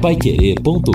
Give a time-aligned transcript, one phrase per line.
[0.00, 0.90] paiquerê.com.br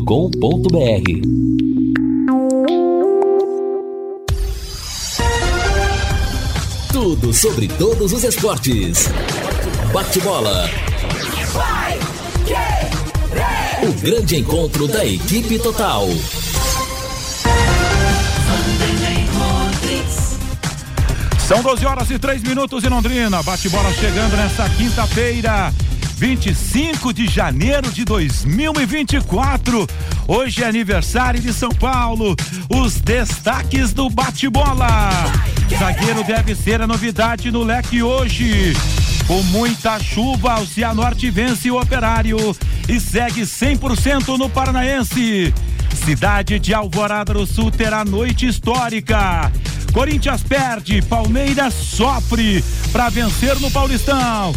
[6.91, 9.07] Tudo sobre todos os esportes.
[9.93, 10.67] Bate-bola.
[13.83, 16.07] O grande encontro da equipe total.
[21.47, 23.43] São 12 horas e 3 minutos em Londrina.
[23.43, 25.71] Bate-bola chegando nesta quinta-feira.
[26.15, 29.85] 25 de janeiro de 2024.
[30.25, 32.35] Hoje é aniversário de São Paulo.
[32.69, 35.09] Os destaques do bate-bola.
[35.77, 38.73] Zagueiro deve ser a novidade no leque hoje.
[39.27, 42.37] Com muita chuva, o Cianorte vence o Operário
[42.87, 45.53] e segue 100% no Paranaense.
[46.05, 49.51] Cidade de Alvorada do Sul terá noite histórica.
[49.91, 54.53] Corinthians perde, Palmeiras sofre para vencer no Paulistão.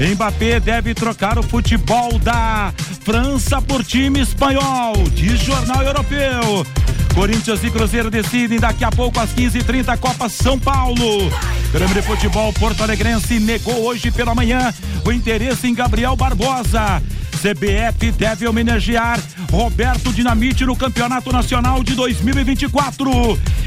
[0.00, 2.72] Mbappé deve trocar o futebol da
[3.04, 6.66] França por time espanhol, de jornal europeu.
[7.14, 11.30] Corinthians e Cruzeiro decidem daqui a pouco às 15h30 Copa São Paulo.
[11.70, 14.72] Grêmio de Futebol Porto Alegrense negou hoje pela manhã
[15.04, 17.02] o interesse em Gabriel Barbosa.
[17.40, 19.18] CBF deve homenagear
[19.50, 23.10] Roberto Dinamite no Campeonato Nacional de 2024.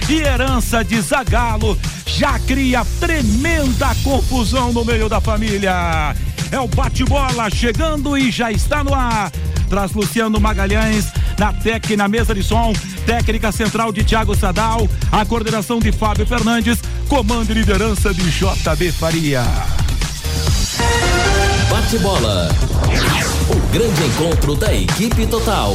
[0.08, 6.16] E herança de Zagalo já cria tremenda confusão no meio da família.
[6.52, 9.32] É o bate-bola chegando e já está no ar.
[9.68, 12.74] Traz Luciano Magalhães na técnica na mesa de som,
[13.08, 16.78] técnica central de Thiago Sadal, a coordenação de Fábio Fernandes,
[17.10, 19.44] comando e liderança de JB Faria.
[21.72, 22.50] Bate-bola.
[23.50, 25.74] O grande encontro da equipe total.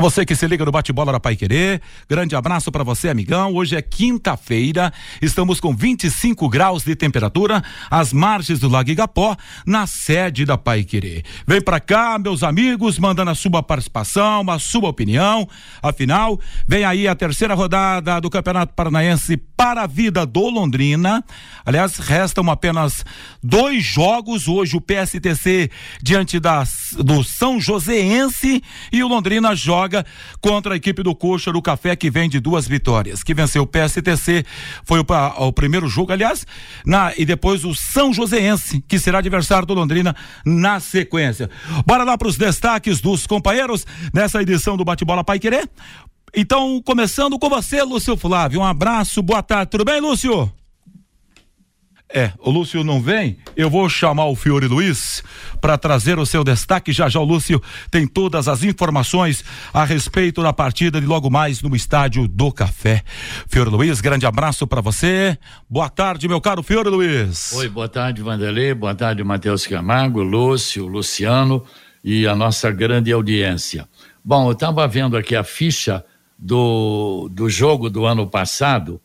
[0.00, 3.52] Você que se liga no bate-bola da Pai Querer, grande abraço para você, amigão.
[3.52, 9.86] Hoje é quinta-feira, estamos com 25 graus de temperatura às margens do Lago Igapó, na
[9.86, 11.22] sede da Pai Querer.
[11.46, 15.46] Vem para cá, meus amigos, mandando a sua participação, a sua opinião.
[15.82, 21.22] Afinal, vem aí a terceira rodada do Campeonato Paranaense para a vida do Londrina.
[21.62, 23.04] Aliás, restam apenas
[23.42, 24.48] dois jogos.
[24.48, 25.70] Hoje o PSTC
[26.02, 29.89] diante das, do São Joséense e o Londrina joga
[30.40, 33.66] contra a equipe do Coxa do Café, que vem de duas vitórias, que venceu o
[33.66, 34.44] PSTC,
[34.84, 35.06] foi o,
[35.38, 36.46] o primeiro jogo, aliás,
[36.84, 40.14] na, e depois o São Joséense, que será adversário do Londrina
[40.44, 41.50] na sequência.
[41.86, 45.68] Bora lá para os destaques dos companheiros nessa edição do Bate-Bola Pai Querer.
[46.34, 48.60] Então, começando com você, Lúcio Flávio.
[48.60, 49.70] Um abraço, boa tarde.
[49.70, 50.52] Tudo bem, Lúcio?
[52.12, 55.22] É, o Lúcio não vem, eu vou chamar o Fiore Luiz
[55.60, 56.92] para trazer o seu destaque.
[56.92, 61.62] Já já o Lúcio tem todas as informações a respeito da partida de logo mais
[61.62, 63.04] no estádio do Café.
[63.48, 65.38] Fiore Luiz, grande abraço para você.
[65.68, 67.52] Boa tarde, meu caro Fiore Luiz.
[67.52, 68.74] Oi, boa tarde, Vanderlei.
[68.74, 71.64] Boa tarde, Matheus Camargo, Lúcio, Luciano
[72.02, 73.88] e a nossa grande audiência.
[74.24, 76.04] Bom, eu estava vendo aqui a ficha
[76.36, 79.00] do, do jogo do ano passado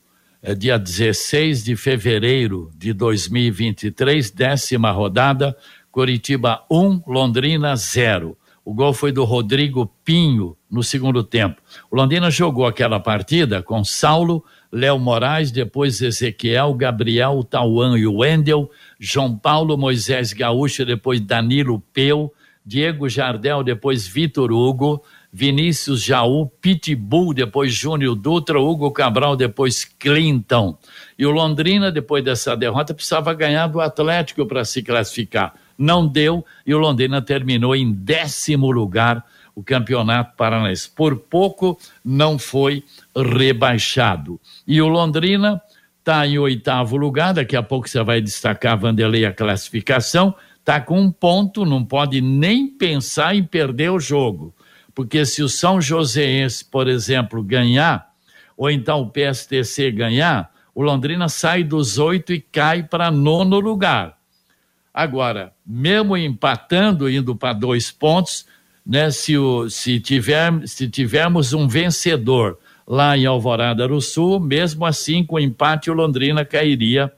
[0.53, 5.57] dia 16 de fevereiro de 2023, décima rodada,
[5.91, 8.37] Curitiba 1, Londrina 0.
[8.63, 11.61] O gol foi do Rodrigo Pinho no segundo tempo.
[11.89, 18.69] O Londrina jogou aquela partida com Saulo, Léo Moraes, depois Ezequiel, Gabriel, Tauan e Wendel,
[18.99, 22.31] João Paulo, Moisés Gaúcho, depois Danilo Peu,
[22.65, 25.03] Diego Jardel, depois Vitor Hugo,
[25.37, 30.77] Vinícius Jaú, Pitbull, depois Júnior Dutra, Hugo Cabral, depois Clinton.
[31.19, 35.53] E o Londrina, depois dessa derrota, precisava ganhar do Atlético para se classificar.
[35.77, 40.89] Não deu e o Londrina terminou em décimo lugar o campeonato paranaense.
[40.89, 44.39] Por pouco não foi rebaixado.
[44.65, 45.61] E o Londrina
[45.99, 50.97] está em oitavo lugar, daqui a pouco você vai destacar, Vanderlei, a classificação, está com
[50.97, 54.55] um ponto, não pode nem pensar em perder o jogo
[54.95, 58.09] porque se o São Joséense, por exemplo, ganhar,
[58.55, 64.17] ou então o PSTC ganhar, o Londrina sai dos oito e cai para nono lugar.
[64.93, 68.45] Agora, mesmo empatando, indo para dois pontos,
[68.85, 72.57] né, se, o, se, tiver, se tivermos um vencedor
[72.87, 77.11] lá em Alvorada do Sul, mesmo assim, com empate, o Londrina cairia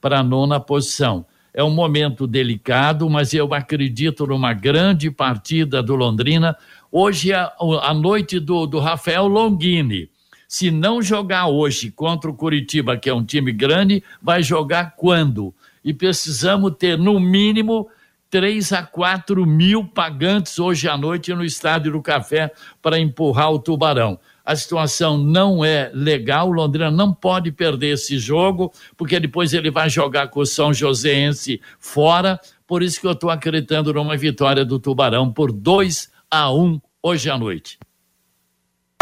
[0.00, 1.26] para nona posição.
[1.52, 6.56] É um momento delicado, mas eu acredito numa grande partida do Londrina
[6.90, 7.52] Hoje é
[7.82, 10.08] a noite do, do Rafael Longini.
[10.48, 15.54] Se não jogar hoje contra o Curitiba, que é um time grande, vai jogar quando?
[15.84, 17.88] E precisamos ter, no mínimo,
[18.30, 22.50] 3 a 4 mil pagantes hoje à noite no Estádio do Café
[22.80, 24.18] para empurrar o Tubarão.
[24.42, 29.70] A situação não é legal, o Londrina não pode perder esse jogo, porque depois ele
[29.70, 34.64] vai jogar com o São Joséense fora, Por isso que eu estou acreditando numa vitória
[34.64, 37.78] do Tubarão por 2 a 1 um, hoje à noite.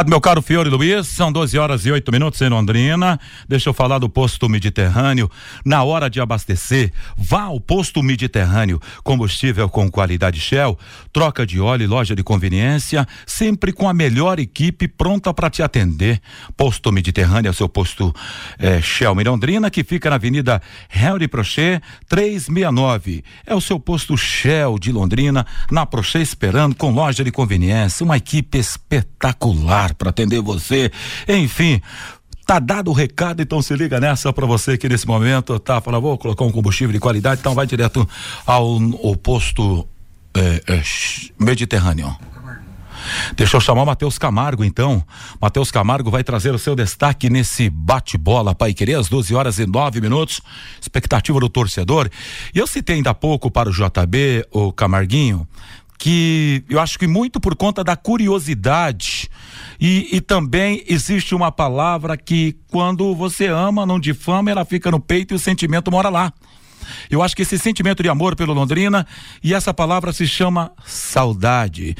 [0.04, 3.18] Meu caro Fiore Luiz, são 12 horas e 8 minutos em Londrina.
[3.48, 5.30] Deixa eu falar do posto Mediterrâneo.
[5.64, 8.78] Na hora de abastecer, vá ao posto Mediterrâneo.
[9.02, 10.78] Combustível com qualidade Shell,
[11.10, 15.62] troca de óleo e loja de conveniência, sempre com a melhor equipe pronta para te
[15.62, 16.20] atender.
[16.58, 18.14] Posto Mediterrâneo é o seu posto
[18.58, 20.60] é, Shell em Londrina, que fica na Avenida
[20.94, 23.24] Henry Prochet 369.
[23.46, 28.04] É o seu posto Shell de Londrina, na Prochet esperando com loja de conveniência.
[28.04, 30.90] Uma equipe espetacular para atender você.
[31.28, 31.80] Enfim,
[32.46, 36.02] Tá dado o recado, então se liga nessa para você que nesse momento tá falando,
[36.02, 38.08] vou colocar um combustível de qualidade, então vai direto
[38.46, 39.84] ao, ao posto
[40.32, 40.82] é, é,
[41.40, 42.16] Mediterrâneo.
[43.36, 45.02] Deixa eu chamar o Matheus Camargo, então.
[45.40, 49.66] Matheus Camargo vai trazer o seu destaque nesse bate-bola, Pai Querer, às 12 horas e
[49.66, 50.40] 9 minutos.
[50.80, 52.08] Expectativa do torcedor.
[52.54, 55.46] E eu citei ainda há pouco para o JB, o Camarguinho,
[55.98, 59.28] que eu acho que muito por conta da curiosidade
[59.80, 65.00] e, e também existe uma palavra que quando você ama, não difama, ela fica no
[65.00, 66.32] peito e o sentimento mora lá.
[67.10, 69.06] Eu acho que esse sentimento de amor pelo Londrina
[69.42, 71.96] e essa palavra se chama saudade.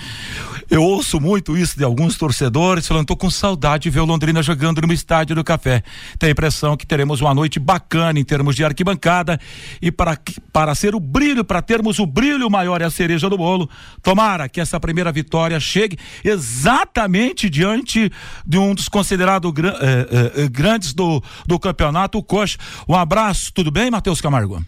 [0.69, 4.43] Eu ouço muito isso de alguns torcedores falando, tô com saudade de ver o Londrina
[4.43, 5.83] jogando no estádio do Café.
[6.19, 9.39] Tem a impressão que teremos uma noite bacana em termos de arquibancada
[9.81, 10.19] e para,
[10.53, 13.71] para ser o brilho, para termos o brilho maior e a cereja do bolo,
[14.03, 18.11] tomara que essa primeira vitória chegue exatamente diante
[18.45, 22.59] de um dos considerados eh, eh, grandes do, do campeonato, o Coxa.
[22.89, 24.65] Um abraço, tudo bem, Matheus Camargo?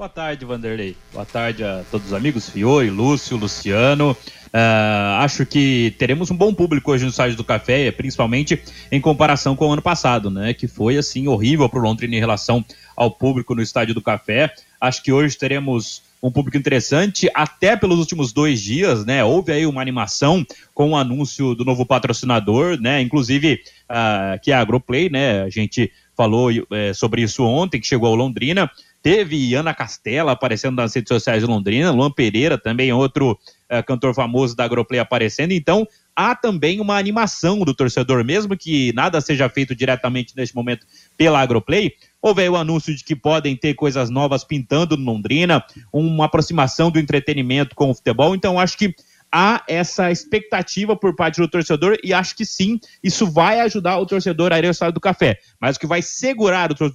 [0.00, 0.96] Boa tarde, Vanderlei.
[1.12, 4.12] Boa tarde a todos os amigos, Fiore, Lúcio, Luciano.
[4.46, 9.54] Uh, acho que teremos um bom público hoje no site do Café, principalmente em comparação
[9.54, 10.54] com o ano passado, né?
[10.54, 12.64] Que foi assim horrível para o Londrina em relação
[12.96, 14.50] ao público no estádio do Café.
[14.80, 19.22] Acho que hoje teremos um público interessante, até pelos últimos dois dias, né?
[19.22, 23.02] Houve aí uma animação com o anúncio do novo patrocinador, né?
[23.02, 23.60] Inclusive,
[23.90, 25.42] uh, que é a Agroplay, né?
[25.42, 28.70] A gente falou uh, sobre isso ontem, que chegou ao Londrina.
[29.02, 34.14] Teve Ana Castela aparecendo nas redes sociais de Londrina, Luan Pereira também, outro uh, cantor
[34.14, 35.52] famoso da Agroplay aparecendo.
[35.52, 40.86] Então, há também uma animação do torcedor, mesmo que nada seja feito diretamente neste momento
[41.16, 41.92] pela Agroplay.
[42.20, 46.90] Houve aí o anúncio de que podem ter coisas novas pintando no Londrina, uma aproximação
[46.90, 48.34] do entretenimento com o futebol.
[48.34, 48.94] Então, acho que
[49.32, 54.06] há essa expectativa por parte do torcedor e acho que sim, isso vai ajudar o
[54.06, 55.38] torcedor a ir ao estádio do café.
[55.60, 56.92] Mas o que vai segurar o tor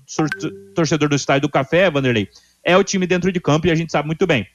[0.74, 2.30] torcedor do estádio do café, Vanderlei,
[2.64, 4.46] é o time dentro de campo e a gente sabe muito bem.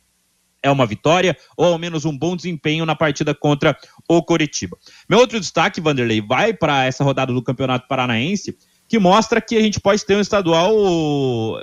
[0.63, 3.75] É uma vitória ou ao menos um bom desempenho na partida contra
[4.07, 4.77] o Coritiba.
[5.09, 8.59] Meu outro destaque, Vanderlei, vai para essa rodada do Campeonato Paranaense
[8.91, 10.75] que mostra que a gente pode ter um estadual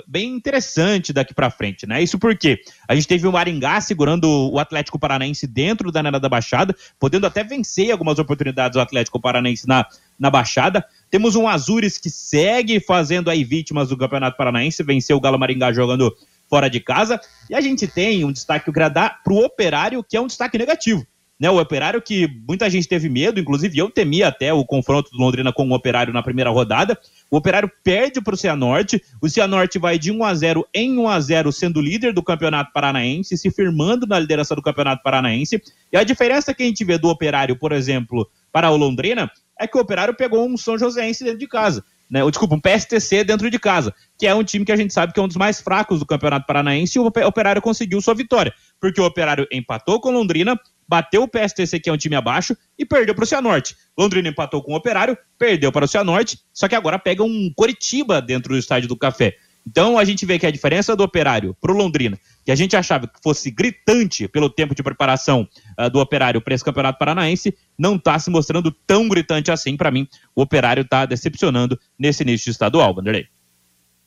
[0.06, 2.02] bem interessante daqui para frente, né?
[2.02, 2.58] Isso porque
[2.88, 7.26] a gente teve o Maringá segurando o Atlético Paranaense dentro da Arena da Baixada, podendo
[7.26, 9.86] até vencer algumas oportunidades o Atlético Paranaense na,
[10.18, 10.82] na Baixada.
[11.10, 15.70] Temos um Azures que segue fazendo aí vítimas do Campeonato Paranaense, venceu o Galo Maringá
[15.70, 16.16] jogando
[16.48, 17.20] fora de casa.
[17.50, 21.06] E a gente tem um destaque dar pro Operário, que é um destaque negativo
[21.38, 25.18] né, o Operário que muita gente teve medo, inclusive eu temia até o confronto do
[25.18, 26.98] Londrina com o Operário na primeira rodada.
[27.30, 31.08] O Operário perde para o Cianorte, o Cianorte vai de 1 a 0 em 1
[31.08, 35.62] a 0 sendo líder do Campeonato Paranaense, se firmando na liderança do Campeonato Paranaense.
[35.92, 39.66] E a diferença que a gente vê do Operário, por exemplo, para o Londrina, é
[39.66, 41.84] que o Operário pegou um São Joséense dentro de casa.
[42.10, 45.12] Né, desculpa, um PSTC dentro de casa, que é um time que a gente sabe
[45.12, 48.52] que é um dos mais fracos do Campeonato Paranaense e o Operário conseguiu sua vitória,
[48.80, 52.86] porque o Operário empatou com Londrina, bateu o PSTC, que é um time abaixo, e
[52.86, 53.76] perdeu para o Cianorte.
[53.96, 58.22] Londrina empatou com o Operário, perdeu para o Cianorte, só que agora pega um Coritiba
[58.22, 59.36] dentro do estádio do Café.
[59.68, 62.74] Então a gente vê que a diferença do Operário para o Londrina, que a gente
[62.74, 65.46] achava que fosse gritante pelo tempo de preparação
[65.78, 69.76] uh, do Operário para esse Campeonato Paranaense, não está se mostrando tão gritante assim.
[69.76, 73.26] Para mim, o Operário está decepcionando nesse início de estadual, Vanderlei.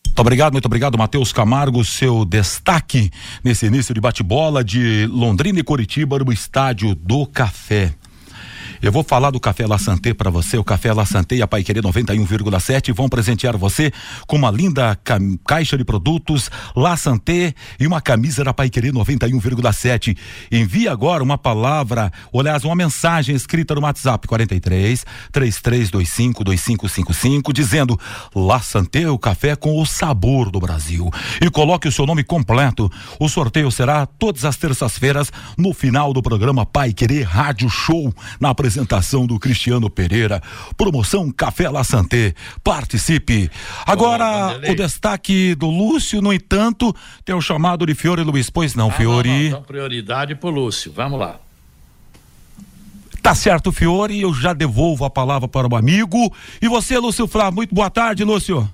[0.07, 1.85] Muito obrigado, muito obrigado, Matheus Camargo.
[1.85, 3.11] Seu destaque
[3.43, 7.93] nesse início de bate-bola de Londrina e Curitiba no estádio do Café.
[8.81, 10.57] Eu vou falar do Café La Santé para você.
[10.57, 13.93] O Café La Santé e a Pai Querer 91,7 vão presentear você
[14.25, 14.97] com uma linda
[15.45, 20.17] caixa de produtos La Santé e uma camisa da Pai Querer 91,7.
[20.51, 27.99] Envie agora uma palavra, aliás, uma mensagem escrita no WhatsApp 43 3325 2555 dizendo
[28.33, 31.07] La Santé, o café com o sabor do Brasil.
[31.39, 32.91] E coloque o seu nome completo.
[33.19, 38.49] O sorteio será todas as terças-feiras no final do programa Pai Querer Rádio Show na
[38.49, 40.41] apresentação apresentação do Cristiano Pereira.
[40.77, 42.33] Promoção Café La Santé.
[42.63, 43.51] Participe.
[43.85, 48.49] Agora, o destaque do Lúcio, no entanto, tem o chamado de Fiore Luiz.
[48.49, 49.29] Pois não, ah, Fiore.
[49.29, 49.47] Não, não.
[49.47, 50.91] Então, prioridade pro Lúcio.
[50.95, 51.39] Vamos lá.
[53.21, 56.33] Tá certo, Fiore, eu já devolvo a palavra para o amigo.
[56.59, 58.67] E você, Lúcio Flávio, muito boa tarde, Lúcio.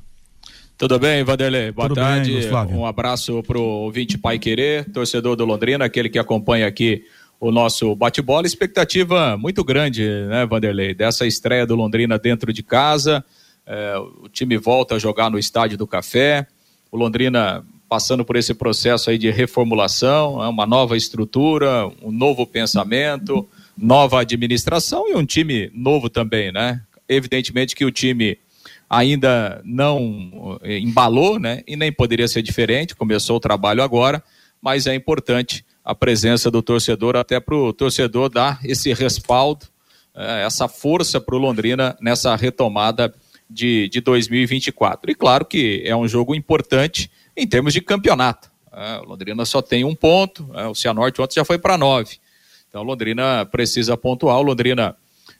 [0.77, 1.71] Tudo bem, Vanderlei?
[1.71, 2.31] Boa Tudo tarde.
[2.31, 7.03] Bem, um abraço pro ouvinte Pai Querer, torcedor do Londrina, aquele que acompanha aqui
[7.39, 8.47] o nosso bate-bola.
[8.47, 10.93] Expectativa muito grande, né, Vanderlei?
[10.93, 13.23] Dessa estreia do Londrina dentro de casa.
[13.65, 16.47] É, o time volta a jogar no Estádio do Café.
[16.91, 22.45] O Londrina passando por esse processo aí de reformulação, é uma nova estrutura, um novo
[22.45, 26.81] pensamento nova administração e um time novo também, né?
[27.07, 28.37] Evidentemente que o time
[28.89, 31.61] ainda não eh, embalou, né?
[31.67, 34.23] E nem poderia ser diferente, começou o trabalho agora,
[34.61, 39.65] mas é importante a presença do torcedor até para o torcedor dar esse respaldo,
[40.13, 43.15] eh, essa força para o Londrina nessa retomada
[43.49, 45.09] de, de 2024.
[45.09, 48.51] E claro que é um jogo importante em termos de campeonato.
[48.69, 52.17] É, o Londrina só tem um ponto, é, o Cianorte ontem já foi para nove.
[52.67, 54.39] Então Londrina precisa pontuar.
[54.39, 54.93] O Londrina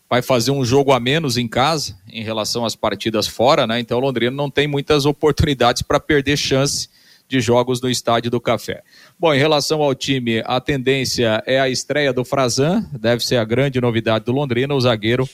[0.09, 3.81] vai fazer um jogo a menos em casa em relação às partidas fora, né?
[3.81, 6.87] Então Londrina não tem muitas oportunidades para perder chance
[7.27, 8.83] de jogos no Estádio do Café.
[9.19, 13.43] Bom, em relação ao time, a tendência é a estreia do Frazan, deve ser a
[13.43, 15.27] grande novidade do Londrina, o zagueiro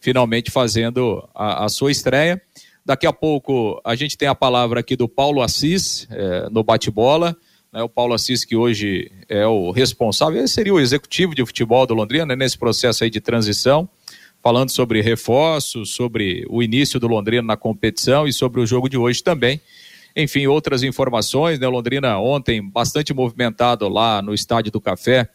[0.00, 2.42] finalmente fazendo a, a sua estreia.
[2.84, 7.36] Daqui a pouco a gente tem a palavra aqui do Paulo Assis é, no bate-bola.
[7.72, 11.94] Né, o Paulo Assis, que hoje é o responsável, seria o executivo de futebol do
[11.94, 13.88] Londrina, né, nesse processo aí de transição,
[14.42, 18.96] falando sobre reforços, sobre o início do Londrina na competição e sobre o jogo de
[18.96, 19.60] hoje também.
[20.16, 21.66] Enfim, outras informações, né?
[21.66, 25.28] Londrina ontem bastante movimentado lá no Estádio do Café,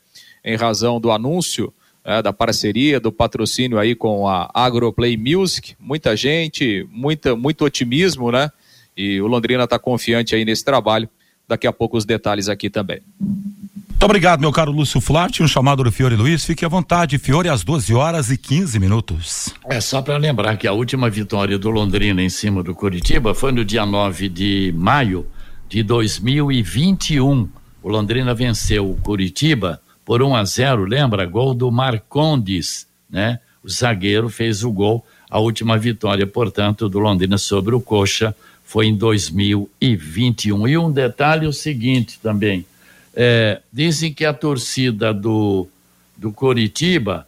[0.44, 5.76] em razão do anúncio é, da parceria, do patrocínio aí com a Agroplay Music.
[5.80, 8.50] Muita gente, muita, muito otimismo, né?
[8.96, 11.10] E o Londrina está confiante aí nesse trabalho
[11.48, 13.02] Daqui a pouco os detalhes aqui também.
[14.04, 15.46] Muito obrigado, meu caro Lúcio Flávio.
[15.46, 16.44] Um chamado do Fiore Luiz.
[16.44, 19.54] Fique à vontade, Fiore, às 12 horas e 15 minutos.
[19.64, 23.54] É só para lembrar que a última vitória do Londrina em cima do Curitiba foi
[23.54, 25.26] no dia 9 de maio
[25.70, 27.48] de 2021.
[27.82, 31.26] O Londrina venceu o Curitiba por 1 a 0, lembra?
[31.26, 33.40] Gol do Marcondes, né?
[33.64, 38.88] O zagueiro fez o gol, a última vitória, portanto, do Londrina sobre o Coxa foi
[38.88, 40.68] em 2021.
[40.68, 42.66] E um detalhe é o seguinte também:
[43.16, 45.68] é, dizem que a torcida do,
[46.18, 47.28] do Coritiba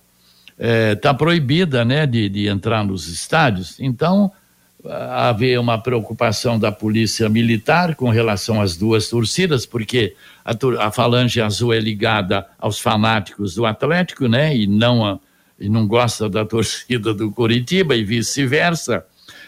[0.57, 4.31] está é, proibida né, de, de entrar nos estádios, então
[4.89, 10.53] haver uma preocupação da polícia militar com relação às duas torcidas, porque a,
[10.85, 14.55] a, Falange Azul é ligada aos fanáticos do Atlético, né?
[14.55, 15.19] E não, a,
[15.59, 19.03] e não gosta da torcida do Coritiba e vice-versa.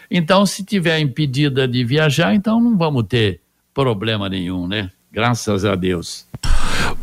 [0.09, 3.41] Então, se tiver impedida de viajar, então não vamos ter
[3.73, 4.89] problema nenhum, né?
[5.17, 6.27] Graças a Deus.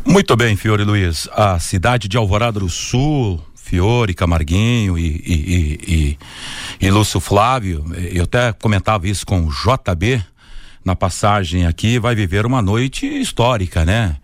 [0.05, 1.27] Muito bem, Fiore Luiz.
[1.33, 6.17] A cidade de Alvorada do Sul, Fiore, Camarguinho e, e,
[6.79, 10.23] e, e, Lúcio Flávio, eu até comentava isso com o JB
[10.85, 14.15] na passagem aqui, vai viver uma noite histórica, né?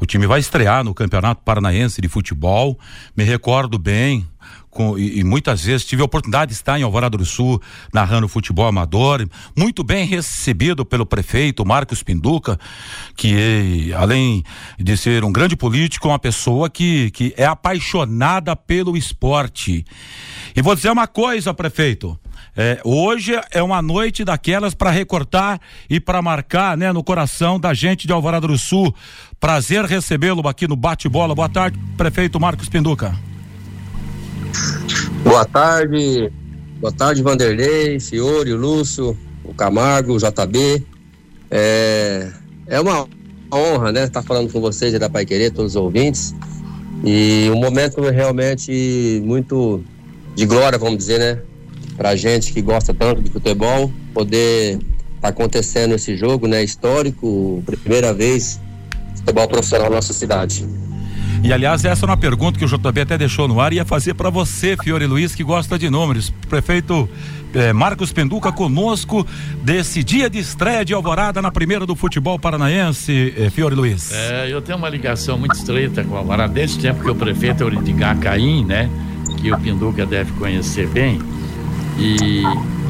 [0.00, 2.76] O time vai estrear no Campeonato Paranaense de Futebol.
[3.16, 4.26] Me recordo bem,
[4.76, 7.60] com, e, e, muitas vezes tive a oportunidade de estar em Alvorada do Sul
[7.94, 12.60] narrando futebol amador, muito bem recebido pelo prefeito Marcos Pinduca,
[13.16, 14.44] que além
[14.78, 19.82] de ser um grande político, é uma pessoa que, que é apaixonada pelo esporte.
[20.54, 22.18] E vou dizer uma coisa, prefeito.
[22.54, 27.72] É, hoje é uma noite daquelas para recortar e para marcar, né, no coração da
[27.72, 28.94] gente de Alvorada do Sul.
[29.40, 31.34] Prazer recebê-lo aqui no Bate Bola.
[31.34, 33.16] Boa tarde, prefeito Marcos Pinduca.
[35.22, 36.32] Boa tarde,
[36.80, 40.84] boa tarde Vanderlei, Fiore, Lúcio, o Camargo, o JB.
[41.50, 42.30] É,
[42.66, 43.08] é uma
[43.52, 46.34] honra, né, estar falando com vocês da Pai Querer, todos os ouvintes.
[47.04, 49.82] E um momento realmente muito
[50.34, 51.42] de glória, vamos dizer, né,
[51.96, 54.78] pra gente que gosta tanto de futebol, poder
[55.20, 58.60] tá acontecendo esse jogo, né, histórico, primeira vez
[59.16, 60.66] futebol profissional na nossa cidade.
[61.42, 63.84] E aliás, essa é uma pergunta que o JB até deixou no ar e ia
[63.84, 66.30] fazer para você, Fiore Luiz, que gosta de números.
[66.48, 67.08] Prefeito
[67.54, 69.26] eh, Marcos Penduca conosco
[69.62, 74.12] desse dia de estreia de Alvorada na primeira do futebol paranaense, eh, Fiore Luiz.
[74.12, 77.62] É, eu tenho uma ligação muito estreita com Alvorada desde o tempo que o prefeito
[77.62, 78.90] Euridigar Caim, né?
[79.38, 81.20] Que o Penduca deve conhecer bem.
[81.98, 82.42] E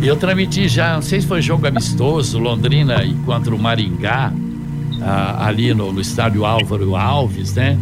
[0.03, 4.33] eu transmiti já, não sei se foi jogo amistoso, Londrina e contra o Maringá,
[5.01, 7.79] ah, ali no, no estádio Álvaro Alves, né?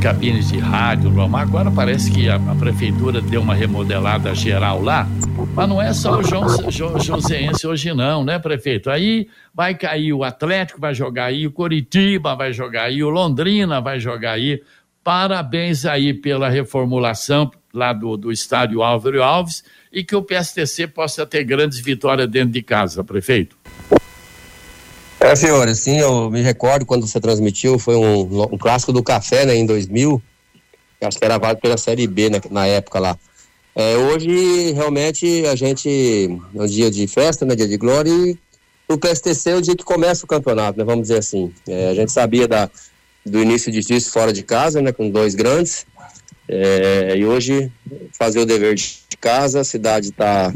[0.00, 5.08] Cabines de rádio, agora parece que a, a, prefeitura deu uma remodelada geral lá,
[5.54, 8.90] mas não é só o João, jo, hoje não, né, prefeito?
[8.90, 13.80] Aí vai cair o Atlético, vai jogar aí, o Coritiba vai jogar aí, o Londrina
[13.80, 14.62] vai jogar aí.
[15.02, 21.26] Parabéns aí pela reformulação lá do, do estádio Álvaro Alves e que o PSTC possa
[21.26, 23.56] ter grandes vitórias dentro de casa, prefeito.
[25.24, 29.46] É, Fiore, sim, eu me recordo quando você transmitiu, foi um, um clássico do café,
[29.46, 30.22] né, em 2000,
[31.00, 33.18] acho que era válido pela Série B na, na época lá.
[33.74, 35.88] É, hoje, realmente, a gente,
[36.54, 38.36] é um dia de festa, né, dia de glória, e
[38.86, 41.50] o PSTC é o dia que começa o campeonato, né, vamos dizer assim.
[41.66, 42.68] É, a gente sabia da,
[43.24, 45.86] do início difícil fora de casa, né, com dois grandes,
[46.46, 47.72] é, e hoje
[48.12, 50.52] fazer o dever de casa, a cidade está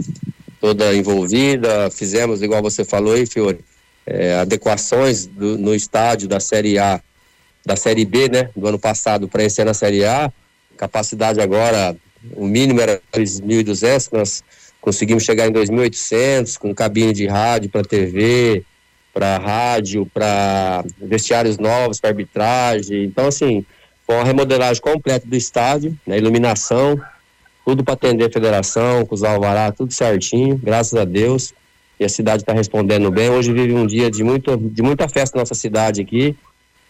[0.60, 3.64] toda envolvida, fizemos, igual você falou aí, Fiore,
[4.08, 7.00] é, adequações do, no estádio da Série A,
[7.64, 10.32] da Série B, né, do ano passado para esse ano a Série A.
[10.78, 11.94] Capacidade agora,
[12.34, 14.42] o mínimo era 2.200, nós
[14.80, 18.64] conseguimos chegar em 2.800, com cabine de rádio para TV,
[19.12, 23.04] para rádio, para vestiários novos, para arbitragem.
[23.04, 23.66] Então, assim,
[24.06, 26.98] foi uma remodelagem completa do estádio, né, iluminação,
[27.62, 31.52] tudo para atender a federação, com os alvará, tudo certinho, graças a Deus
[31.98, 33.28] e a cidade está respondendo bem.
[33.30, 36.36] Hoje vive um dia de, muito, de muita festa na nossa cidade aqui.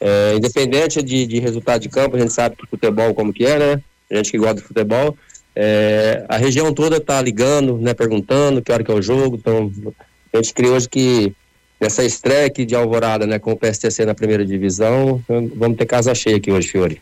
[0.00, 3.58] É, independente de, de resultado de campo, a gente sabe que futebol como que é,
[3.58, 3.82] né?
[4.10, 5.16] A gente que gosta de futebol.
[5.56, 9.36] É, a região toda está ligando, né, perguntando que hora que é o jogo.
[9.36, 9.72] Então,
[10.32, 11.32] a gente criou hoje que
[11.80, 16.14] nessa estreia aqui de Alvorada, né, com o PSTC na primeira divisão, vamos ter casa
[16.14, 17.00] cheia aqui hoje, Fiore.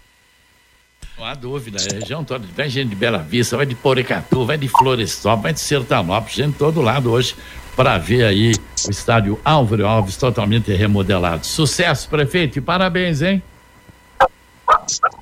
[1.19, 4.59] Não há dúvida, a região toda, vem gente de Bela Vista, vai de Porecatu, vai
[4.59, 7.35] de Florestópolis, vai de Sertanópolis, gente de todo lado hoje
[7.75, 8.53] para ver aí
[8.87, 11.47] o estádio Álvaro Alves totalmente remodelado.
[11.47, 13.43] Sucesso, prefeito, e parabéns, hein?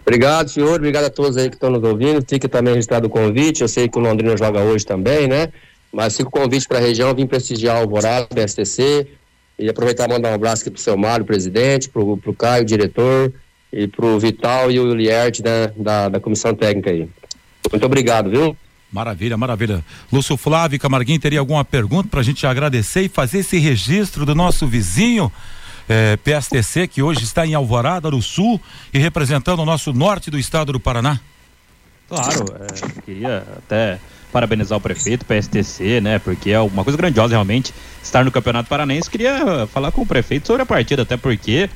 [0.03, 0.77] Obrigado, senhor.
[0.77, 2.25] Obrigado a todos aí que estão nos ouvindo.
[2.27, 3.63] Fica também registrado o convite.
[3.63, 5.53] Eu sei que o Londrina joga hoje também, né?
[5.93, 9.07] Mas fica o convite para a região vir prestigiar o Alvorada, BSTC.
[9.59, 13.33] E aproveitar e mandar um abraço aqui pro seu Mário, presidente, pro, pro Caio, diretor,
[13.75, 17.09] e pro Vital e o Lierte né, da, da comissão técnica aí.
[17.71, 18.57] Muito obrigado, viu?
[18.93, 19.85] Maravilha, maravilha.
[20.13, 24.35] Lúcio Flávio Camarguinho, teria alguma pergunta para a gente agradecer e fazer esse registro do
[24.35, 25.33] nosso vizinho
[25.89, 28.61] eh, PSTC, que hoje está em Alvorada do Sul
[28.93, 31.19] e representando o nosso norte do estado do Paraná?
[32.09, 33.99] Claro, é, queria até
[34.31, 36.19] parabenizar o prefeito, PSTC, né?
[36.19, 39.11] Porque é uma coisa grandiosa realmente estar no Campeonato Paranense.
[39.11, 41.69] Queria falar com o prefeito sobre a partida, até porque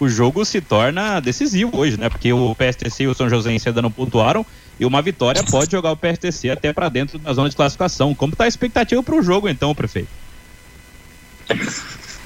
[0.00, 2.08] o jogo se torna decisivo hoje, né?
[2.08, 4.44] Porque o PSTC e o São José ainda não pontuaram
[4.78, 8.14] e uma vitória pode jogar o PSTC até para dentro da zona de classificação.
[8.14, 10.08] Como está a expectativa para o jogo, então, prefeito?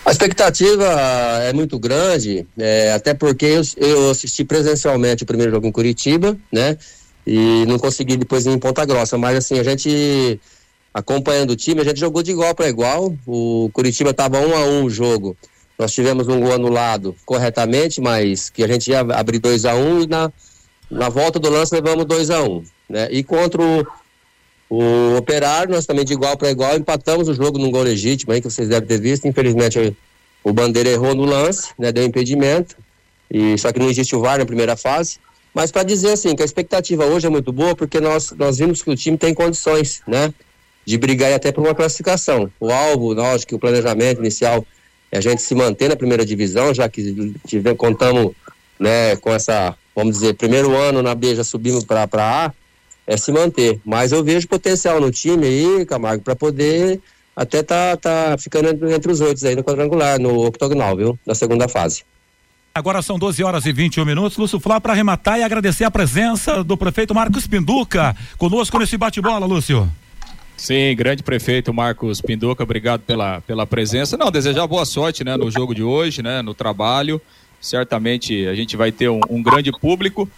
[0.04, 0.85] A expectativa
[1.42, 6.37] é muito grande, é, até porque eu, eu, assisti presencialmente o primeiro jogo em Curitiba,
[6.52, 6.76] né?
[7.24, 10.40] E não consegui depois ir em Ponta Grossa, mas assim, a gente
[10.92, 13.14] acompanhando o time, a gente jogou de igual para igual.
[13.26, 15.37] O Curitiba estava um a um o jogo.
[15.83, 19.79] Nós tivemos um gol anulado corretamente, mas que a gente ia abrir 2 a 1
[19.79, 20.33] um, e na
[20.88, 23.09] na volta do lance levamos 2 a 1 um, né?
[23.11, 23.85] E contra o,
[24.71, 28.40] o Operário, nós também de igual para igual empatamos o jogo num gol legítimo aí
[28.40, 29.27] que vocês devem ter visto.
[29.27, 29.97] Infelizmente
[30.45, 31.90] o Bandeira errou no lance, né?
[31.90, 32.77] Deu impedimento.
[33.29, 35.18] E só que não existe o VAR na primeira fase.
[35.53, 38.83] Mas para dizer assim que a expectativa hoje é muito boa porque nós nós vimos
[38.83, 40.33] que o time tem condições, né?
[40.87, 42.49] De brigar até por uma classificação.
[42.61, 44.64] O alvo, nós que o planejamento inicial
[45.12, 48.33] a gente se manter na primeira divisão, já que tivemos, contamos
[48.79, 52.53] né, com essa vamos dizer, primeiro ano na B já subimos para A,
[53.07, 53.81] é se manter.
[53.85, 57.01] Mas eu vejo potencial no time aí, Camargo, para poder
[57.35, 61.18] até tá, tá ficando entre, entre os oito aí no quadrangular, no octogonal, viu?
[61.27, 62.05] Na segunda fase.
[62.75, 64.38] Agora são 12 horas e 21 minutos.
[64.38, 69.44] Lúcio Flá para arrematar e agradecer a presença do prefeito Marcos Pinduca conosco nesse bate-bola,
[69.44, 69.90] Lúcio.
[70.56, 74.16] Sim, grande prefeito Marcos Pinduca, obrigado pela, pela presença.
[74.16, 77.20] Não, desejar boa sorte né, no jogo de hoje, né, no trabalho
[77.62, 80.28] certamente a gente vai ter um, um grande público.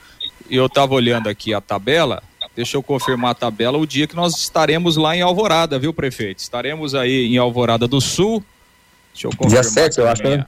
[0.49, 2.23] E eu estava olhando aqui a tabela,
[2.55, 6.41] deixa eu confirmar a tabela, o dia que nós estaremos lá em Alvorada, viu, prefeito?
[6.41, 8.45] Estaremos aí em Alvorada do Sul.
[9.15, 9.63] Deixa eu confirmar.
[9.63, 10.45] Dia 7, eu acho, né?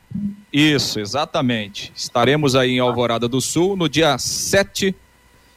[0.52, 1.92] Isso, exatamente.
[1.96, 4.94] Estaremos aí em Alvorada do Sul no dia 7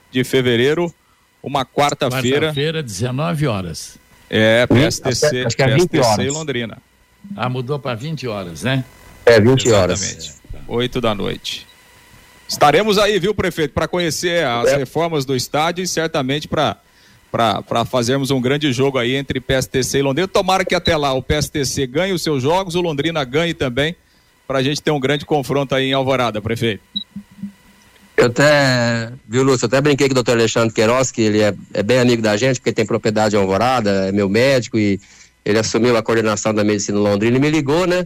[0.09, 0.93] de fevereiro,
[1.41, 2.47] uma quarta-feira.
[2.47, 3.97] Quarta-feira, 19 horas.
[4.29, 6.33] É, PSTC, acho que é 20 PSTC horas.
[6.33, 6.77] Londrina.
[7.35, 8.83] Ah, mudou para 20 horas, né?
[9.25, 10.01] É, 20 horas.
[10.01, 10.39] Exatamente.
[10.67, 11.67] 8 da noite.
[12.47, 14.77] Estaremos aí, viu, prefeito, para conhecer as é.
[14.77, 16.77] reformas do estádio e certamente para
[17.31, 20.27] para fazermos um grande jogo aí entre PSTC e Londrina.
[20.27, 23.95] Tomara que até lá o PSTC ganhe os seus jogos, o Londrina ganhe também,
[24.47, 26.81] para a gente ter um grande confronto aí em Alvorada, prefeito.
[28.19, 31.53] Eu até, viu, Lúcio, eu até brinquei com o doutor Alexandre Queiroz, que ele é,
[31.73, 34.99] é, bem amigo da gente, porque tem propriedade Alvorada, é meu médico e
[35.45, 38.05] ele assumiu a coordenação da medicina Londrina e me ligou, né?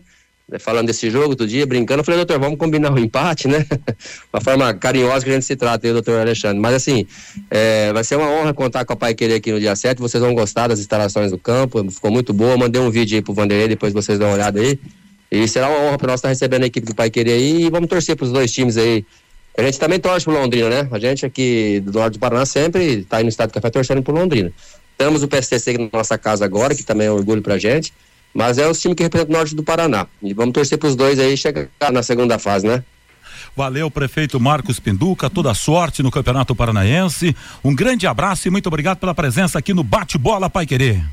[0.60, 3.66] Falando desse jogo outro dia, brincando, eu falei, doutor, vamos combinar o um empate, né?
[4.32, 6.60] Uma forma carinhosa que a gente se trata, eu, doutor Alexandre.
[6.60, 7.08] Mas assim,
[7.50, 10.00] é, vai ser uma honra contar com a Pai Querer aqui no dia 7.
[10.00, 12.56] Vocês vão gostar das instalações do campo, ficou muito boa.
[12.56, 14.80] Mandei um vídeo aí pro Vanderlei, depois vocês dão uma olhada aí.
[15.32, 17.70] E será uma honra para nós estar recebendo a equipe do Pai Querer aí e
[17.72, 19.04] vamos torcer para os dois times aí
[19.56, 20.88] a gente também torce pro Londrina, né?
[20.92, 24.02] A gente aqui do Norte do Paraná sempre está aí no Estado do Café torcendo
[24.02, 24.52] pro Londrina.
[24.98, 27.94] Temos o PSTC na nossa casa agora, que também é um orgulho pra gente,
[28.34, 30.08] mas é o time que representa o Norte do Paraná.
[30.22, 32.84] E vamos torcer pros dois aí chegar na segunda fase, né?
[33.56, 37.36] Valeu, prefeito Marcos Pinduca, toda sorte no Campeonato Paranaense.
[37.64, 41.04] Um grande abraço e muito obrigado pela presença aqui no Bate-Bola Pai Querer.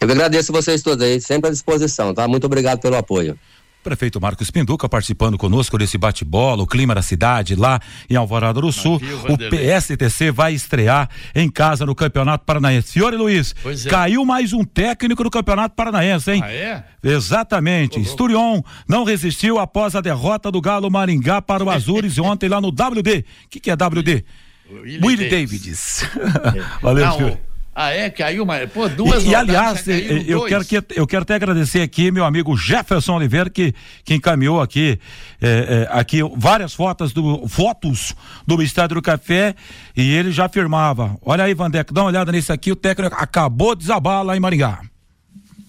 [0.00, 2.26] Eu agradeço vocês todos aí, sempre à disposição, tá?
[2.26, 3.38] Muito obrigado pelo apoio.
[3.82, 8.72] Prefeito Marcos Pinduca participando conosco desse bate-bola, o clima da cidade lá em Alvorada do
[8.72, 9.00] Sul.
[9.28, 12.92] o PSTC vai estrear em casa no Campeonato Paranaense.
[12.92, 13.88] Senhor Luiz, é.
[13.88, 16.42] caiu mais um técnico no Campeonato Paranaense, hein?
[16.44, 16.84] Ah, é?
[17.02, 18.00] Exatamente.
[18.00, 22.68] Esturion não resistiu após a derrota do Galo Maringá para o Azures ontem lá no
[22.68, 23.24] WD.
[23.44, 24.24] O que, que é WD?
[24.70, 26.02] Willie, Willie Davids.
[26.02, 26.64] É.
[26.82, 27.38] Valeu, não, senhor.
[27.80, 28.10] Ah, é?
[28.10, 28.66] Caiu uma.
[28.66, 29.86] Pô, duas E, e aliás,
[30.26, 33.72] eu quero, que, eu quero até agradecer aqui meu amigo Jefferson Oliveira, que,
[34.04, 34.98] que encaminhou aqui,
[35.40, 39.54] é, é, aqui várias fotos do, fotos do Estádio do Café
[39.96, 41.16] e ele já afirmava.
[41.22, 44.40] Olha aí, Vandeco, dá uma olhada nisso aqui, o técnico acabou de desabar lá em
[44.40, 44.80] Maringá.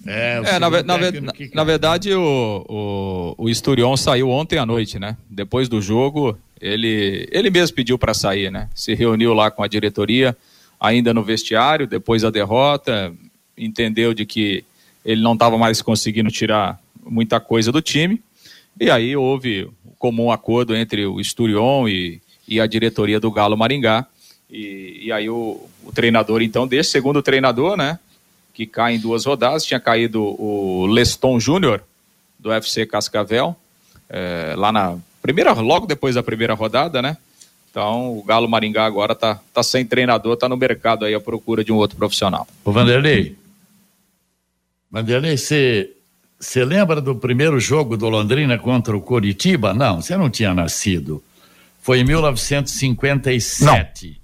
[0.07, 0.97] É, é na, na, na,
[1.53, 5.15] na, verdade, o, o, o Esturion saiu ontem à noite, né?
[5.29, 8.67] Depois do jogo, ele, ele mesmo pediu para sair, né?
[8.73, 10.35] Se reuniu lá com a diretoria
[10.79, 13.13] ainda no vestiário, depois da derrota,
[13.57, 14.63] entendeu de que
[15.03, 18.21] ele não estava mais conseguindo tirar muita coisa do time,
[18.79, 23.57] e aí houve um comum acordo entre o Esturion e, e a diretoria do Galo
[23.57, 24.05] Maringá,
[24.49, 27.99] e, e aí o, o, treinador, então, desse segundo treinador, né,
[28.53, 31.83] que cai em duas rodadas, tinha caído o Leston Júnior,
[32.37, 33.55] do FC Cascavel,
[34.09, 37.17] é, lá na primeira, logo depois da primeira rodada, né,
[37.69, 41.63] então, o Galo Maringá agora está tá sem treinador, está no mercado aí à procura
[41.63, 42.47] de um outro profissional.
[42.65, 43.37] O Vanderlei,
[44.91, 45.93] Vanderlei, você
[46.65, 49.71] lembra do primeiro jogo do Londrina contra o Coritiba?
[49.71, 51.23] Não, você não tinha nascido.
[51.79, 54.19] Foi em 1957.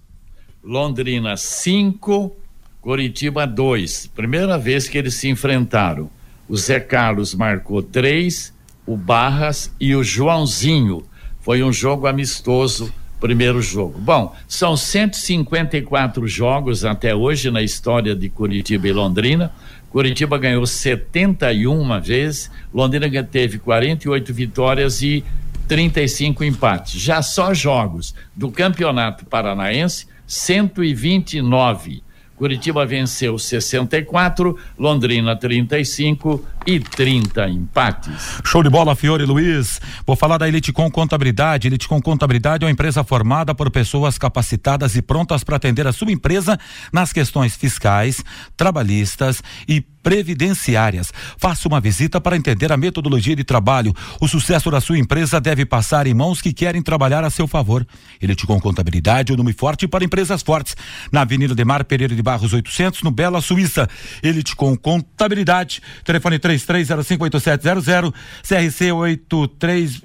[0.63, 0.71] Não.
[0.71, 2.35] Londrina 5,
[2.81, 4.07] Coritiba 2.
[4.07, 6.09] Primeira vez que eles se enfrentaram.
[6.49, 8.51] O Zé Carlos marcou três,
[8.87, 11.05] o Barras e o Joãozinho.
[11.41, 12.91] Foi um jogo amistoso
[13.25, 13.99] primeiro jogo.
[13.99, 19.51] Bom, são 154 jogos até hoje na história de Curitiba e Londrina.
[19.89, 25.23] Curitiba ganhou 71 vezes, Londrina teve 48 vitórias e
[25.67, 27.01] 35 empates.
[27.01, 32.03] Já só jogos do Campeonato Paranaense, 129.
[32.35, 38.39] Curitiba venceu 64, Londrina 35 e 30 empates.
[38.43, 39.79] Show de bola, Fiore Luiz.
[40.05, 41.67] Vou falar da Eliticom Contabilidade.
[41.67, 46.11] Eliticom Contabilidade é uma empresa formada por pessoas capacitadas e prontas para atender a sua
[46.11, 46.59] empresa
[46.91, 48.23] nas questões fiscais,
[48.57, 51.11] trabalhistas e previdenciárias.
[51.35, 53.91] Faça uma visita para entender a metodologia de trabalho.
[54.21, 57.83] O sucesso da sua empresa deve passar em mãos que querem trabalhar a seu favor.
[58.21, 60.77] Eliticom Contabilidade, o nome forte para empresas fortes.
[61.11, 63.89] Na Avenida Demar Pereira de Barros 800, no Bela Suíça.
[64.21, 68.13] Eliticom Contabilidade, telefone 33058700,
[68.43, 70.03] CRC 83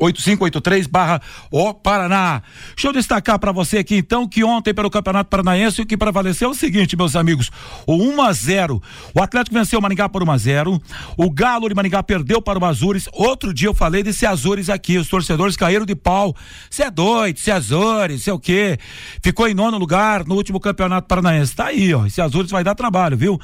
[0.00, 2.42] 8583 barra O Paraná.
[2.74, 6.48] Deixa eu destacar para você aqui então que ontem pelo Campeonato Paranaense o que prevaleceu
[6.48, 7.50] é o seguinte, meus amigos,
[7.86, 8.82] o 1 a 0.
[9.14, 10.82] O Atlético venceu o Maringá por 1 a 0.
[11.16, 13.08] O Galo de Maringá perdeu para o Azures.
[13.12, 16.34] Outro dia eu falei desse Azures aqui, os torcedores caíram de pau.
[16.70, 18.78] Você é doido, se é Azures, sei o quê.
[19.22, 21.54] Ficou em nono lugar no último Campeonato Paranaense.
[21.54, 22.06] Tá aí, ó.
[22.06, 23.40] Esse Azures vai dar trabalho, viu?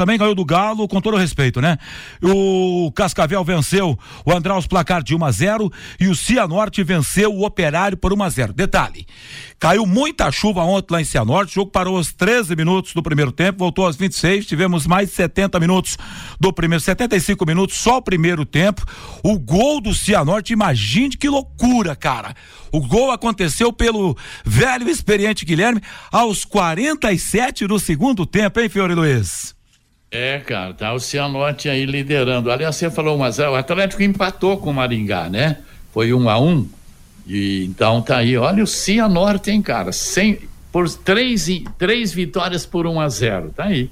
[0.00, 1.76] Também ganhou do Galo, com todo respeito, né?
[2.22, 7.44] O Cascavel venceu o Andraus placar de 1 a 0 e o Cianorte venceu o
[7.44, 8.52] Operário por 1 a 0.
[8.54, 9.06] Detalhe:
[9.58, 13.30] caiu muita chuva ontem lá em Cianorte, o jogo parou aos 13 minutos do primeiro
[13.30, 15.98] tempo, voltou aos 26, tivemos mais 70 minutos
[16.40, 18.82] do primeiro, 75 minutos só o primeiro tempo.
[19.22, 22.34] O gol do Cianorte, imagine que loucura, cara.
[22.72, 29.59] O gol aconteceu pelo velho experiente Guilherme aos 47 do segundo tempo, hein, Fiore Luiz?
[30.10, 32.50] É, cara, tá o Cianorte aí liderando.
[32.50, 35.58] Aliás, você falou, mas o Atlético empatou com o Maringá, né?
[35.92, 36.68] Foi um a um.
[37.26, 39.92] E então tá aí, olha o Cianorte, hein, cara?
[39.92, 40.40] Sem,
[40.72, 41.46] por três,
[41.78, 43.88] três vitórias por um a zero, tá aí.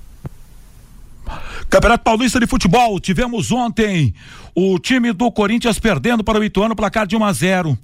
[1.71, 4.13] Campeonato Paulista de Futebol, tivemos ontem
[4.55, 7.79] o time do Corinthians perdendo para o Ituano, placar de 1 a 0.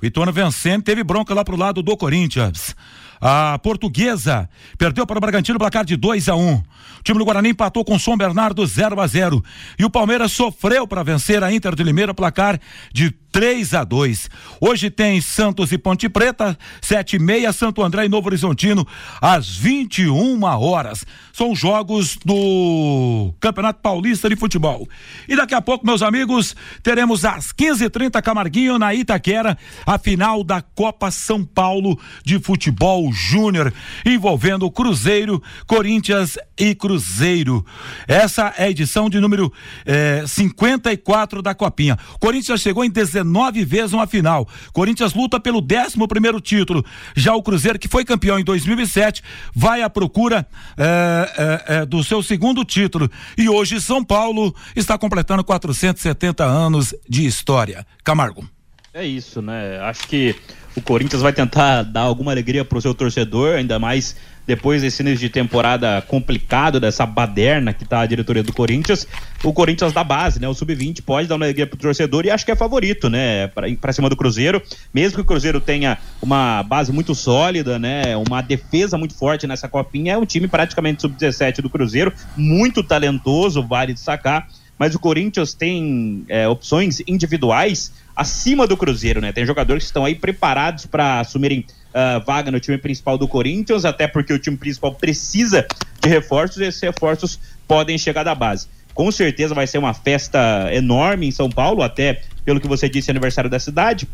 [0.00, 2.74] O Ituano vencendo, teve bronca lá pro lado do Corinthians.
[3.20, 6.40] A portuguesa perdeu para o Bragantino placar de 2 a 1.
[6.40, 6.54] Um.
[6.54, 6.62] O
[7.02, 9.42] time do Guarani empatou com o São Bernardo 0 a 0
[9.78, 12.58] e o Palmeiras sofreu para vencer a Inter de Limeira placar
[12.92, 14.30] de 3 a 2.
[14.60, 18.86] Hoje tem Santos e Ponte Preta, sete e meia, Santo André e Novo Horizontino,
[19.20, 21.04] às 21 horas.
[21.32, 24.88] São jogos do Campeonato Paulista de Futebol.
[25.28, 30.62] E daqui a pouco, meus amigos, teremos às 15h30 Camarguinho na Itaquera, a final da
[30.62, 33.72] Copa São Paulo de Futebol Júnior,
[34.04, 37.64] envolvendo Cruzeiro, Corinthians e Cruzeiro.
[38.06, 39.52] Essa é a edição de número
[39.86, 41.98] eh, 54 da Copinha.
[42.18, 44.48] Corinthians chegou em 19 19 vezes uma final.
[44.72, 46.84] Corinthians luta pelo 11 primeiro título.
[47.14, 49.22] Já o Cruzeiro, que foi campeão em 2007,
[49.54, 53.10] vai à procura é, é, do seu segundo título.
[53.36, 57.86] E hoje São Paulo está completando 470 anos de história.
[58.02, 58.48] Camargo.
[58.92, 59.80] É isso, né?
[59.80, 60.36] Acho que
[60.76, 65.02] o Corinthians vai tentar dar alguma alegria para o seu torcedor, ainda mais depois desse
[65.02, 69.06] início de temporada complicado, dessa baderna que tá a diretoria do Corinthians,
[69.42, 70.46] o Corinthians da base, né?
[70.46, 73.46] O sub-20 pode dar uma alegria pro torcedor e acho que é favorito, né?
[73.80, 78.16] Pra, cima do Cruzeiro, mesmo que o Cruzeiro tenha uma base muito sólida, né?
[78.16, 83.62] Uma defesa muito forte nessa copinha, é um time praticamente sub-17 do Cruzeiro, muito talentoso,
[83.62, 84.46] vale destacar
[84.78, 89.32] mas o Corinthians tem é, opções individuais acima do Cruzeiro, né?
[89.32, 93.84] Tem jogadores que estão aí preparados para assumirem uh, vaga no time principal do Corinthians,
[93.84, 95.66] até porque o time principal precisa
[96.00, 98.68] de reforços e esses reforços podem chegar da base.
[98.92, 103.10] Com certeza vai ser uma festa enorme em São Paulo, até pelo que você disse,
[103.10, 104.08] aniversário da cidade.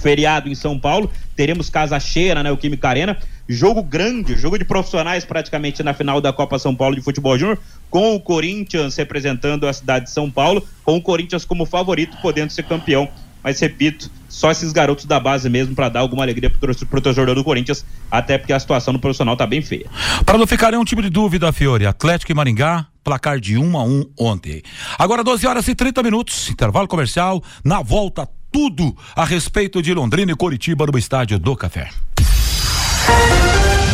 [0.00, 3.18] Feriado em São Paulo, teremos casa cheia na né, Neoquímica Arena.
[3.48, 7.58] Jogo grande, jogo de profissionais praticamente na final da Copa São Paulo de Futebol Júnior,
[7.90, 12.50] com o Corinthians representando a cidade de São Paulo, com o Corinthians como favorito, podendo
[12.50, 13.08] ser campeão
[13.44, 17.34] mas repito, só esses garotos da base mesmo para dar alguma alegria pro, pro torcedor
[17.34, 19.84] do Corinthians, até porque a situação no profissional tá bem feia.
[20.24, 23.78] Para não ficar nenhum tipo de dúvida, Fiore, Atlético e Maringá, placar de 1 um
[23.78, 24.62] a 1 um ontem.
[24.98, 30.32] Agora 12 horas e 30 minutos, intervalo comercial, na volta tudo a respeito de Londrina
[30.32, 31.90] e Coritiba no estádio do Café.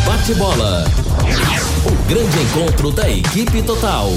[0.05, 0.85] Bate bola.
[1.85, 4.11] O grande encontro da equipe total.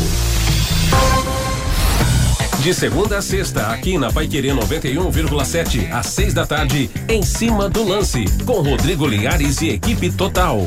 [2.60, 7.84] De segunda a sexta, aqui na Paiquerê 91,7, às seis da tarde, em cima do
[7.84, 10.66] lance, com Rodrigo Linhares e equipe total.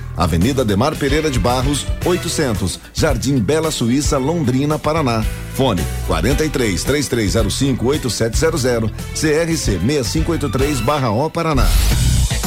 [0.15, 5.23] Avenida Demar Pereira de Barros, 800, Jardim Bela Suíça, Londrina, Paraná.
[5.55, 11.67] Fone 43 3305 8700, CRC 6583/O Paraná.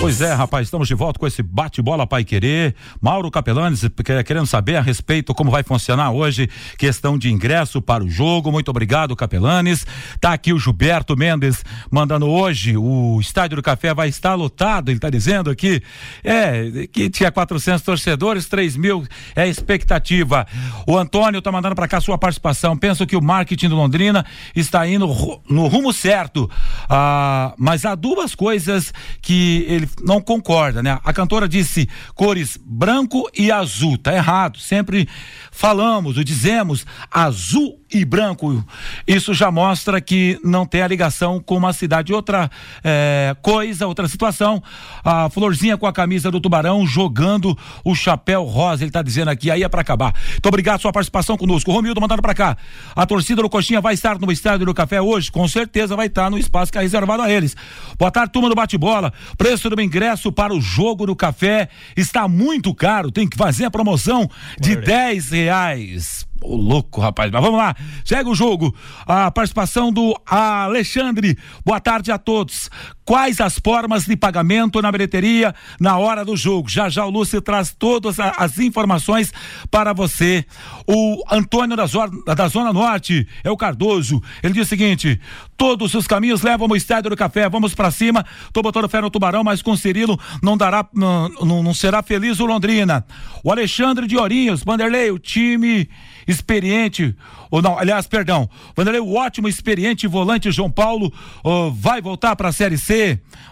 [0.00, 2.74] Pois é, rapaz, estamos de volta com esse bate-bola Pai Querer.
[3.00, 3.82] Mauro Capelanes
[4.26, 8.50] querendo saber a respeito como vai funcionar hoje questão de ingresso para o jogo.
[8.50, 9.86] Muito obrigado, Capelanes.
[10.20, 14.88] Tá aqui o Gilberto Mendes mandando hoje o Estádio do Café vai estar lotado.
[14.88, 15.80] Ele está dizendo aqui
[16.24, 19.06] é que tinha 400 torcedores, 3 mil
[19.36, 20.46] é expectativa.
[20.84, 22.76] O Antônio está mandando para cá sua participação.
[22.76, 25.06] Penso que o marketing do Londrina está indo
[25.48, 26.50] no rumo certo.
[26.88, 30.98] Ah, mas há duas coisas que ele não concorda, né?
[31.02, 34.58] A cantora disse cores branco e azul, tá errado.
[34.58, 35.08] Sempre
[35.50, 38.64] falamos ou dizemos azul e branco.
[39.06, 42.12] Isso já mostra que não tem a ligação com uma cidade.
[42.12, 42.50] Outra
[42.82, 44.62] é, coisa, outra situação.
[45.04, 48.82] A Florzinha com a camisa do Tubarão jogando o chapéu rosa.
[48.82, 50.14] Ele está dizendo aqui, aí é para acabar.
[50.30, 51.70] Muito obrigado sua participação conosco.
[51.72, 52.56] Romildo mandando para cá.
[52.94, 55.30] A torcida do Coxinha vai estar no estádio do Café hoje?
[55.30, 57.54] Com certeza vai estar no espaço que é reservado a eles.
[57.98, 59.12] Boa tarde, turma do bate-bola.
[59.36, 63.10] Preço do ingresso para o jogo do café está muito caro.
[63.10, 64.28] Tem que fazer a promoção
[64.58, 66.31] de 10 reais.
[66.42, 67.30] Ô, louco, rapaz.
[67.30, 67.74] Mas vamos lá.
[68.04, 68.74] Segue o jogo.
[69.06, 71.38] A participação do Alexandre.
[71.64, 72.68] Boa tarde a todos.
[73.04, 76.68] Quais as formas de pagamento na bilheteria na hora do jogo?
[76.68, 79.32] Já já o Lúcio traz todas as informações
[79.70, 80.44] para você.
[80.86, 84.22] O Antônio da Zona, Norte é o Cardoso.
[84.42, 85.20] Ele diz o seguinte:
[85.56, 87.48] todos os caminhos levam ao estádio do café.
[87.48, 88.24] Vamos para cima.
[88.52, 92.46] Tô botando fé no Tubarão, mas com Cirilo não dará, não, não, será feliz o
[92.46, 93.04] Londrina.
[93.42, 95.88] O Alexandre de Ourinhos, Vanderlei, o time
[96.26, 97.16] experiente,
[97.50, 101.12] ou não, aliás, perdão, Vanderlei, o ótimo, experiente volante João Paulo
[101.44, 102.92] uh, vai voltar para a Série C.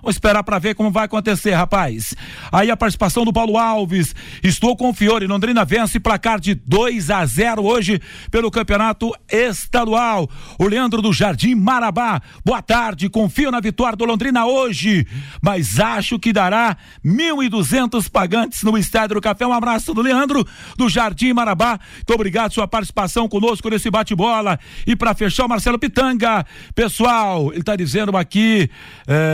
[0.02, 2.14] Vamos esperar para ver como vai acontecer, rapaz.
[2.50, 4.14] Aí a participação do Paulo Alves.
[4.42, 5.26] Estou com o Fiore.
[5.26, 10.28] Londrina vence placar de 2 a 0 hoje pelo Campeonato Estadual.
[10.58, 12.20] O Leandro do Jardim Marabá.
[12.44, 13.10] Boa tarde.
[13.10, 15.06] Confio na vitória do Londrina hoje,
[15.42, 19.46] mas acho que dará 1.200 pagantes no Estádio do Café.
[19.46, 21.78] Um abraço do Leandro do Jardim Marabá.
[21.96, 24.58] Muito obrigado sua participação conosco nesse bate-bola.
[24.86, 26.44] E para fechar, o Marcelo Pitanga.
[26.74, 28.70] Pessoal, ele está dizendo aqui,
[29.06, 29.29] é,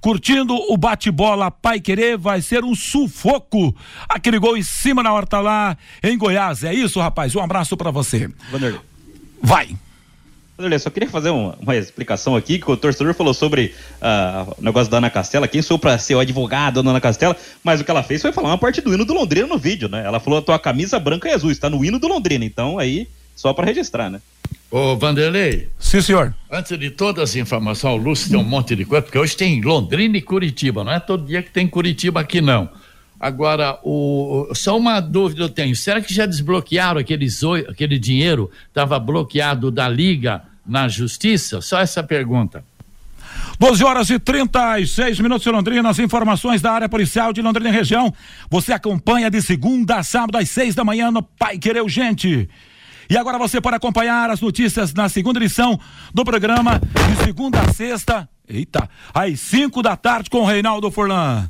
[0.00, 3.74] curtindo o bate-bola Pai Querer, vai ser um sufoco.
[4.08, 6.64] Aquele gol em cima na horta lá em Goiás.
[6.64, 7.34] É isso, rapaz.
[7.34, 8.28] Um abraço para você.
[8.50, 8.80] Vanderlei.
[9.42, 9.76] Vai.
[10.56, 14.64] Vanderlei, só queria fazer uma, uma, explicação aqui, que o torcedor falou sobre uh, o
[14.64, 17.84] negócio da Ana Castela, quem sou para ser o advogado da Ana Castela, mas o
[17.84, 20.02] que ela fez foi falar uma parte do hino do Londrina no vídeo, né?
[20.04, 23.06] Ela falou a tua camisa branca e azul, está no hino do Londrina, então aí
[23.34, 24.20] só para registrar, né?
[24.76, 25.70] Ô, Vanderlei.
[25.78, 26.34] Sim, senhor.
[26.52, 29.58] Antes de todas as informações, o Lúcio tem um monte de coisa, porque hoje tem
[29.62, 32.68] Londrina e Curitiba, não é todo dia que tem Curitiba aqui, não.
[33.18, 38.50] Agora, o, só uma dúvida eu tenho: será que já desbloquearam aqueles, aquele dinheiro?
[38.68, 41.62] Estava bloqueado da Liga na Justiça?
[41.62, 42.62] Só essa pergunta.
[43.58, 47.72] 12 horas e 36 minutos em Londrina, as informações da área policial de Londrina e
[47.72, 48.12] região.
[48.50, 52.46] Você acompanha de segunda a sábado às seis da manhã no Pai Querer Urgente.
[53.08, 55.78] E agora você pode acompanhar as notícias na segunda edição
[56.12, 61.48] do programa de segunda a sexta, eita, às 5 da tarde com o Reinaldo Furlan.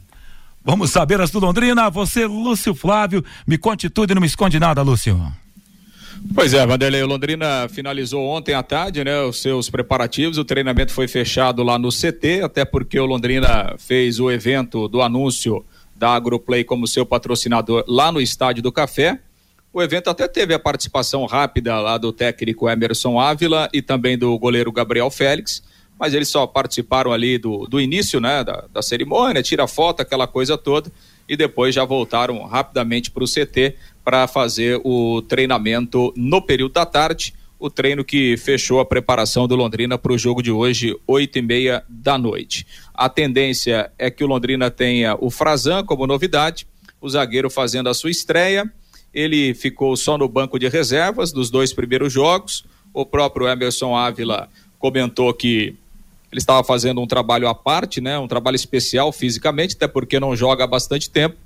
[0.62, 1.88] Vamos saber as do Londrina.
[1.88, 5.16] Você, Lúcio Flávio, me conte tudo e não me esconde nada, Lúcio.
[6.34, 10.92] Pois é, Vanderlei, o Londrina finalizou ontem à tarde, né, os seus preparativos, o treinamento
[10.92, 15.64] foi fechado lá no CT, até porque o Londrina fez o evento do anúncio
[15.94, 19.20] da Agroplay como seu patrocinador lá no Estádio do Café,
[19.76, 24.38] o evento até teve a participação rápida lá do técnico Emerson Ávila e também do
[24.38, 25.62] goleiro Gabriel Félix,
[26.00, 30.26] mas eles só participaram ali do, do início, né, da, da cerimônia, tira foto, aquela
[30.26, 30.90] coisa toda,
[31.28, 36.86] e depois já voltaram rapidamente para o CT para fazer o treinamento no período da
[36.86, 41.38] tarde, o treino que fechou a preparação do Londrina para o jogo de hoje, oito
[41.38, 42.66] e meia da noite.
[42.94, 46.66] A tendência é que o Londrina tenha o Frazan como novidade,
[46.98, 48.72] o zagueiro fazendo a sua estreia,
[49.16, 52.66] ele ficou só no banco de reservas dos dois primeiros jogos.
[52.92, 55.74] O próprio Emerson Ávila comentou que
[56.30, 60.36] ele estava fazendo um trabalho à parte, né, um trabalho especial fisicamente, até porque não
[60.36, 61.36] joga há bastante tempo,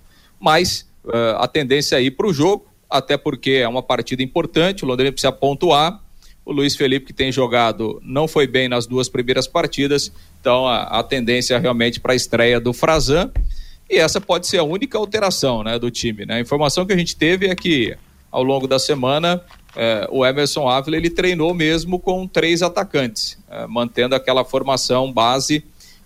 [0.41, 4.85] mas uh, a tendência é ir para o jogo, até porque é uma partida importante,
[4.85, 6.03] o Londrina precisa pontuar.
[6.45, 10.83] O Luiz Felipe, que tem jogado, não foi bem nas duas primeiras partidas, então a,
[10.99, 13.31] a tendência é realmente para a estreia do Frazan.
[13.91, 16.25] E essa pode ser a única alteração né, do time.
[16.25, 16.37] Né?
[16.37, 17.97] A informação que a gente teve é que
[18.31, 19.43] ao longo da semana
[19.75, 25.65] é, o Emerson Ávila ele treinou mesmo com três atacantes, é, mantendo aquela formação base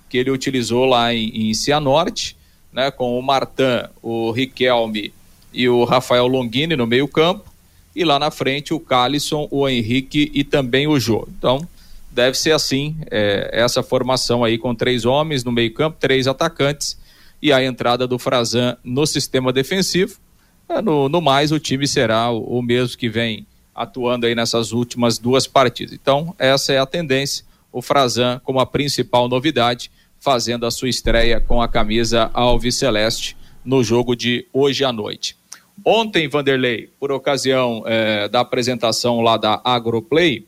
[0.09, 2.39] que ele utilizou lá em, em Cianorte,
[2.73, 5.13] né, com o Martin, o Riquelme
[5.53, 7.53] e o Rafael Longini no meio campo,
[7.95, 11.29] e lá na frente o Calisson, o Henrique e também o Jô.
[11.39, 11.69] Então,
[12.11, 17.04] deve ser assim, é, essa formação aí com três homens no meio campo, três atacantes
[17.41, 20.19] e a entrada do Frazan no sistema defensivo.
[20.69, 24.73] É, no, no, mais, o time será o, o mesmo que vem atuando aí nessas
[24.73, 25.93] últimas duas partidas.
[25.93, 27.45] Então, essa é a tendência.
[27.73, 33.37] O Frazan como a principal novidade, fazendo a sua estreia com a camisa Alves Celeste
[33.65, 35.37] no jogo de hoje à noite.
[35.85, 40.47] Ontem, Vanderlei, por ocasião é, da apresentação lá da Agroplay,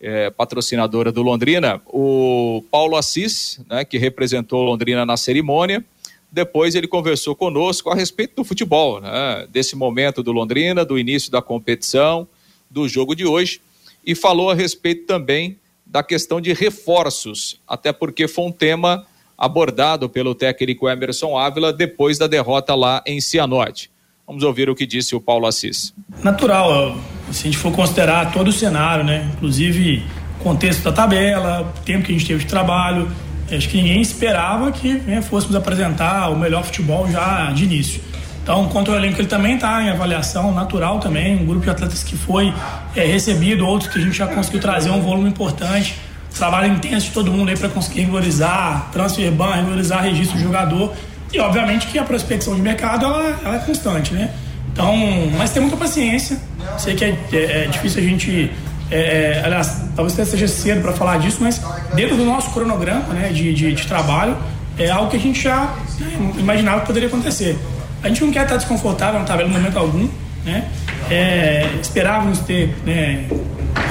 [0.00, 5.84] é, patrocinadora do Londrina, o Paulo Assis, né, que representou Londrina na cerimônia,
[6.32, 11.30] depois ele conversou conosco a respeito do futebol, né, desse momento do Londrina, do início
[11.30, 12.26] da competição,
[12.70, 13.60] do jogo de hoje,
[14.04, 19.06] e falou a respeito também da questão de reforços, até porque foi um tema
[19.36, 23.90] abordado pelo técnico Emerson Ávila depois da derrota lá em Cianorte.
[24.26, 25.92] Vamos ouvir o que disse o Paulo Assis.
[26.22, 26.96] Natural,
[27.30, 29.30] se a gente for considerar todo o cenário, né?
[29.34, 30.02] Inclusive
[30.38, 33.10] contexto da tabela, tempo que a gente teve de trabalho,
[33.56, 38.00] acho que ninguém esperava que né, fôssemos apresentar o melhor futebol já de início.
[38.42, 42.02] Então, quanto ao elenco, ele também está em avaliação natural também, um grupo de atletas
[42.02, 42.52] que foi
[42.96, 45.94] é, recebido, outros que a gente já conseguiu trazer um volume importante
[46.32, 50.92] trabalho intenso de todo mundo aí para conseguir regularizar transfer ban, regularizar registro de jogador.
[51.32, 54.30] E obviamente que a prospecção de mercado ela, ela é constante, né?
[54.72, 54.94] Então,
[55.36, 56.38] mas tem muita paciência.
[56.78, 58.50] Sei que é, é, é difícil a gente.
[58.92, 61.60] É, é aliás, talvez até seja cedo para falar disso, mas
[61.94, 64.36] dentro do nosso cronograma né, de, de, de trabalho,
[64.78, 67.58] é algo que a gente já né, imaginava que poderia acontecer.
[68.02, 70.08] A gente não quer estar desconfortável na tabela em momento algum,
[70.44, 70.68] né?
[71.10, 73.26] É, esperávamos ter né,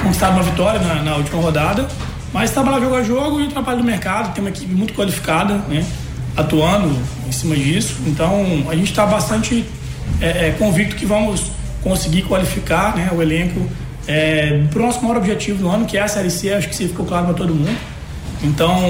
[0.02, 1.86] conquistado uma vitória na, na última rodada,
[2.32, 5.54] mas trabalhar jogo a jogo e o trabalho do mercado, tem uma equipe muito qualificada,
[5.68, 5.84] né?
[6.36, 6.94] Atuando
[7.26, 7.96] em cima disso.
[8.06, 9.64] Então a gente está bastante
[10.20, 11.50] é, é, convicto que vamos
[11.82, 13.68] conseguir qualificar né, o elenco
[14.06, 16.74] é, para o nosso maior objetivo do ano, que é a Série C, acho que
[16.74, 17.76] isso ficou claro para todo mundo.
[18.42, 18.82] Então,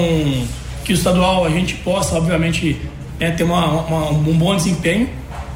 [0.83, 2.81] que o estadual a gente possa, obviamente,
[3.19, 5.09] né, ter uma, uma, um bom desempenho,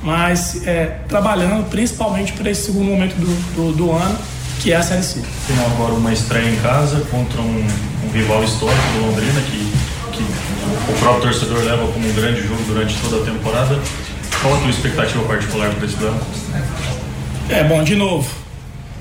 [0.04, 4.18] mas é, trabalhando principalmente para esse segundo momento do, do, do ano
[4.60, 5.22] que é a Série C.
[5.48, 7.68] Tem agora uma estreia em casa contra um,
[8.06, 9.72] um rival histórico do Londrina, que,
[10.12, 13.80] que o próprio torcedor leva como um grande jogo durante toda a temporada.
[14.42, 16.20] Qual a tua expectativa particular para esse ano?
[17.50, 18.30] É, bom, de novo,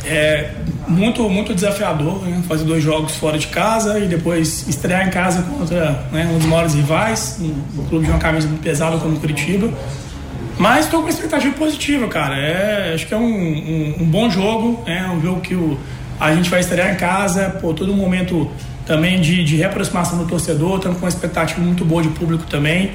[0.06, 0.50] é
[0.86, 2.40] muito, muito desafiador né?
[2.48, 6.46] fazer dois jogos fora de casa e depois estrear em casa contra né, um dos
[6.46, 9.68] maiores rivais, um, um clube de uma camisa muito pesada como o Curitiba.
[10.58, 12.36] Mas estou com expectativa positiva, cara.
[12.36, 15.78] É, acho que é um, um, um, bom jogo, é um jogo que o,
[16.18, 18.50] a gente vai estrear em casa, pô, todo um momento
[18.86, 22.92] também de, de reaproximação do torcedor, estamos com uma expectativa muito boa de público também.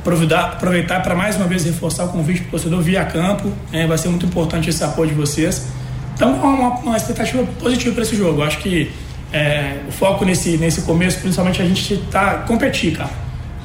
[0.00, 3.86] Aproveitar, aproveitar para mais uma vez reforçar o convite para o torcedor via campo, é,
[3.86, 5.68] vai ser muito importante esse apoio de vocês.
[6.16, 8.42] Então, uma, uma expectativa positiva para esse jogo.
[8.42, 8.90] Acho que
[9.32, 13.10] é, o foco nesse, nesse começo, principalmente, a gente tá competir, cara.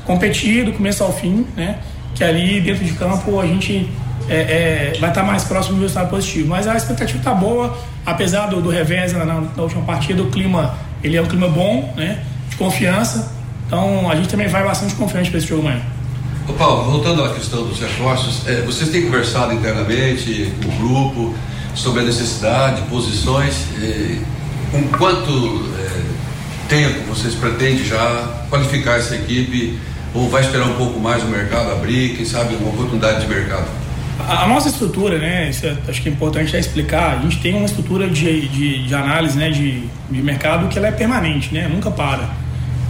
[0.06, 1.80] Competir do começo ao fim, né?
[2.14, 3.90] que ali dentro de campo a gente
[4.30, 6.50] é, é, vai estar mais próximo do resultado positivo.
[6.50, 10.76] Mas a expectativa está boa, apesar do, do revés na, na, última partida, o clima
[11.04, 12.22] ele é um clima bom, né?
[12.50, 13.32] De confiança.
[13.66, 15.82] Então a gente também vai bastante confiante para esse jogo amanhã.
[16.48, 21.36] Ô Paulo, voltando à questão dos reforços, é, vocês têm conversado internamente com o grupo
[21.76, 24.18] sobre a necessidade, posições, é,
[24.72, 26.02] com quanto é,
[26.68, 29.78] tempo vocês pretendem já qualificar essa equipe
[30.14, 33.68] ou vai esperar um pouco mais o mercado abrir, quem sabe uma oportunidade de mercado?
[34.20, 37.56] A, a nossa estrutura, né, isso é, acho que é importante explicar, a gente tem
[37.56, 41.68] uma estrutura de, de, de análise né, de, de mercado que ela é permanente, né,
[41.68, 42.30] nunca para.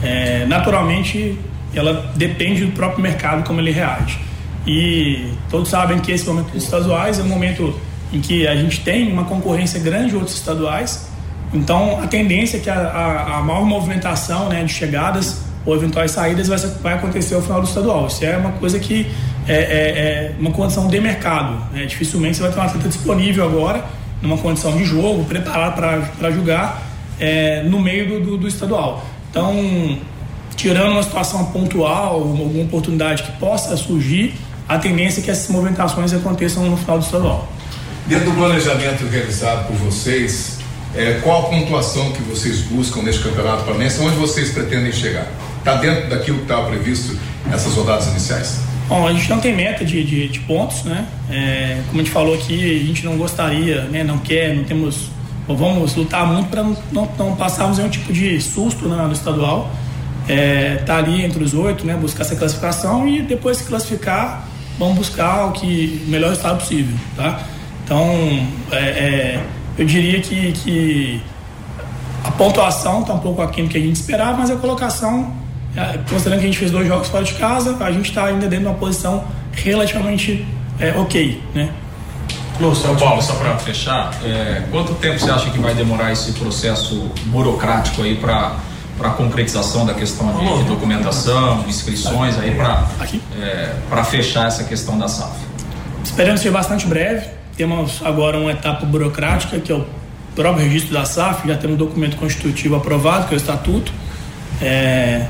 [0.03, 1.37] É, naturalmente,
[1.73, 4.19] ela depende do próprio mercado como ele reage.
[4.65, 7.73] E todos sabem que esse momento dos estaduais é um momento
[8.11, 11.09] em que a gente tem uma concorrência grande de outros estaduais,
[11.53, 16.11] então a tendência é que a, a, a maior movimentação né, de chegadas ou eventuais
[16.11, 18.07] saídas vai, vai acontecer ao final do estadual.
[18.07, 19.07] Isso é uma coisa que
[19.47, 21.61] é, é, é uma condição de mercado.
[21.71, 21.85] Né?
[21.85, 23.83] Dificilmente você vai ter um atleta disponível agora,
[24.21, 25.75] numa condição de jogo, preparado
[26.17, 26.81] para jogar
[27.19, 29.05] é, no meio do, do, do, estadual.
[29.29, 29.97] Então,
[30.55, 34.33] tirando uma situação pontual, alguma oportunidade que possa surgir,
[34.67, 37.47] a tendência é que essas movimentações aconteçam no final do estadual.
[38.11, 40.59] Dentro do planejamento realizado por vocês,
[40.93, 44.01] é, qual a pontuação que vocês buscam neste campeonato paranaense?
[44.01, 45.27] Onde vocês pretendem chegar?
[45.59, 48.59] Está dentro daquilo que estava previsto nessas rodadas iniciais?
[48.89, 51.07] Bom, a gente não tem meta de, de, de pontos, né?
[51.29, 54.03] É, como a gente falou aqui, a gente não gostaria, né?
[54.03, 55.07] não quer, não temos.
[55.47, 59.71] Vamos lutar muito para não, não, não, passarmos nenhum tipo de susto no estadual.
[60.27, 61.93] É, tá ali entre os oito, né?
[61.95, 64.45] Buscar essa classificação e depois se classificar,
[64.77, 67.47] vamos buscar o que o melhor resultado possível, tá?
[67.91, 69.43] Então, é, é,
[69.77, 71.21] eu diria que, que
[72.23, 75.33] a pontuação está um pouco aquém do que a gente esperava, mas a colocação,
[75.75, 78.47] é, considerando que a gente fez dois jogos fora de casa, a gente está ainda
[78.47, 80.47] dentro de uma posição relativamente
[80.79, 81.69] é, ok, né?
[82.61, 87.11] Lúcio, Paulo, só para fechar, é, quanto tempo você acha que vai demorar esse processo
[87.25, 88.55] burocrático aí para
[88.97, 92.87] para a concretização da questão de, de documentação, inscrições aí para
[93.41, 95.35] é, para fechar essa questão da SAF?
[96.05, 97.40] Esperamos ser bastante breve.
[97.55, 99.85] Temos agora uma etapa burocrática que é o
[100.35, 101.47] próprio registro da SAF.
[101.47, 103.91] Já temos um documento constitutivo aprovado, que é o estatuto.
[104.61, 105.27] É,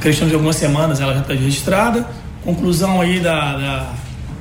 [0.00, 2.06] questão de algumas semanas ela já está registrada.
[2.44, 3.92] Conclusão aí da, da,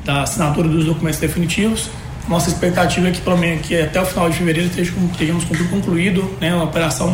[0.06, 1.90] da assinatura dos documentos definitivos
[2.28, 6.52] nossa expectativa é que, pelo menos, que até o final de fevereiro estejamos concluído né,
[6.52, 7.14] a operação,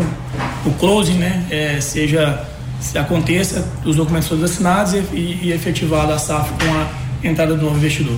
[0.65, 2.47] o closing, né, é, seja,
[2.79, 7.63] se aconteça, os documentos todos assinados e, e efetivada a SAF com a entrada do
[7.63, 8.17] novo investidor.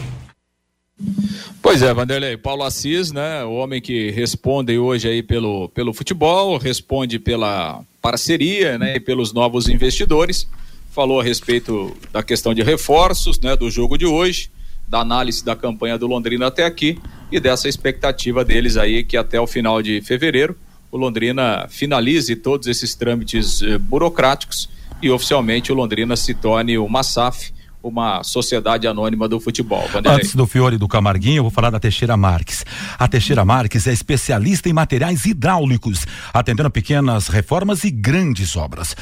[1.65, 6.59] Pois é, Vanderlei, Paulo Assis, né, o homem que responde hoje aí pelo, pelo futebol,
[6.59, 10.47] responde pela parceria, né, e pelos novos investidores,
[10.91, 14.51] falou a respeito da questão de reforços, né, do jogo de hoje,
[14.87, 16.99] da análise da campanha do Londrina até aqui
[17.31, 20.55] e dessa expectativa deles aí que até o final de fevereiro
[20.91, 24.69] o Londrina finalize todos esses trâmites eh, burocráticos
[25.01, 27.54] e oficialmente o Londrina se torne uma SAF,
[27.87, 29.87] uma sociedade anônima do futebol.
[29.87, 30.21] Vanderlei.
[30.21, 32.65] Antes do Fiore e do Camarguinho, eu vou falar da Teixeira Marques.
[32.97, 38.95] A Teixeira Marques é especialista em materiais hidráulicos, atendendo pequenas reformas e grandes obras.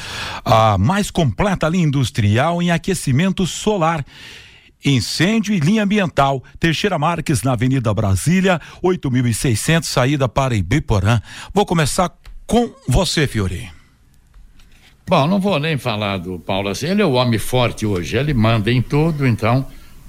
[0.44, 4.04] A mais completa linha industrial em aquecimento solar
[4.84, 6.44] Incêndio e linha ambiental.
[6.60, 11.22] Teixeira Marques, na Avenida Brasília, 8.600, saída para Ibiporã.
[11.54, 12.12] Vou começar
[12.46, 13.83] com você, Fiori.
[15.06, 18.32] Bom, não vou nem falar do Paulo assim, ele é o homem forte hoje, ele
[18.32, 19.66] manda em tudo, então,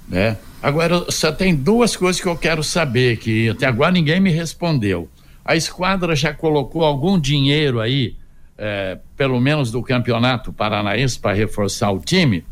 [0.07, 0.37] né?
[0.63, 5.09] Agora, só tem duas coisas que eu quero saber, que até agora ninguém me respondeu.
[5.43, 8.15] A esquadra já colocou algum dinheiro aí,
[8.57, 12.45] é, pelo menos do campeonato paranaense, para reforçar o time?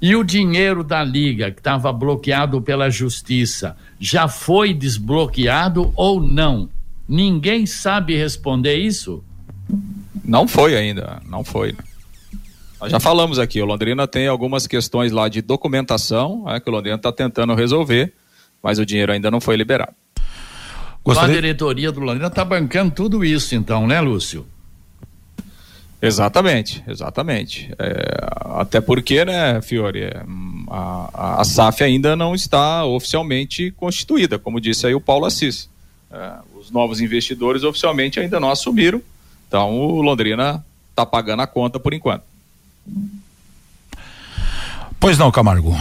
[0.00, 6.68] E o dinheiro da Liga, que estava bloqueado pela Justiça, já foi desbloqueado ou não?
[7.08, 9.24] Ninguém sabe responder isso?
[10.24, 11.74] Não foi ainda, não foi.
[12.80, 16.72] Nós já falamos aqui, o Londrina tem algumas questões lá de documentação, é, que o
[16.72, 18.12] Londrina está tentando resolver,
[18.62, 19.92] mas o dinheiro ainda não foi liberado.
[21.04, 21.30] Gostaria...
[21.30, 24.46] A diretoria do Londrina está bancando tudo isso, então, né, Lúcio?
[26.00, 27.72] Exatamente, exatamente.
[27.78, 28.16] É,
[28.60, 30.12] até porque, né, Fiore,
[30.68, 35.68] a, a, SAF ainda não está oficialmente constituída, como disse aí o Paulo Assis.
[36.10, 39.02] É, os novos investidores oficialmente ainda não assumiram,
[39.48, 42.22] então o Londrina está pagando a conta por enquanto.
[45.00, 45.74] Pois não, Camargo.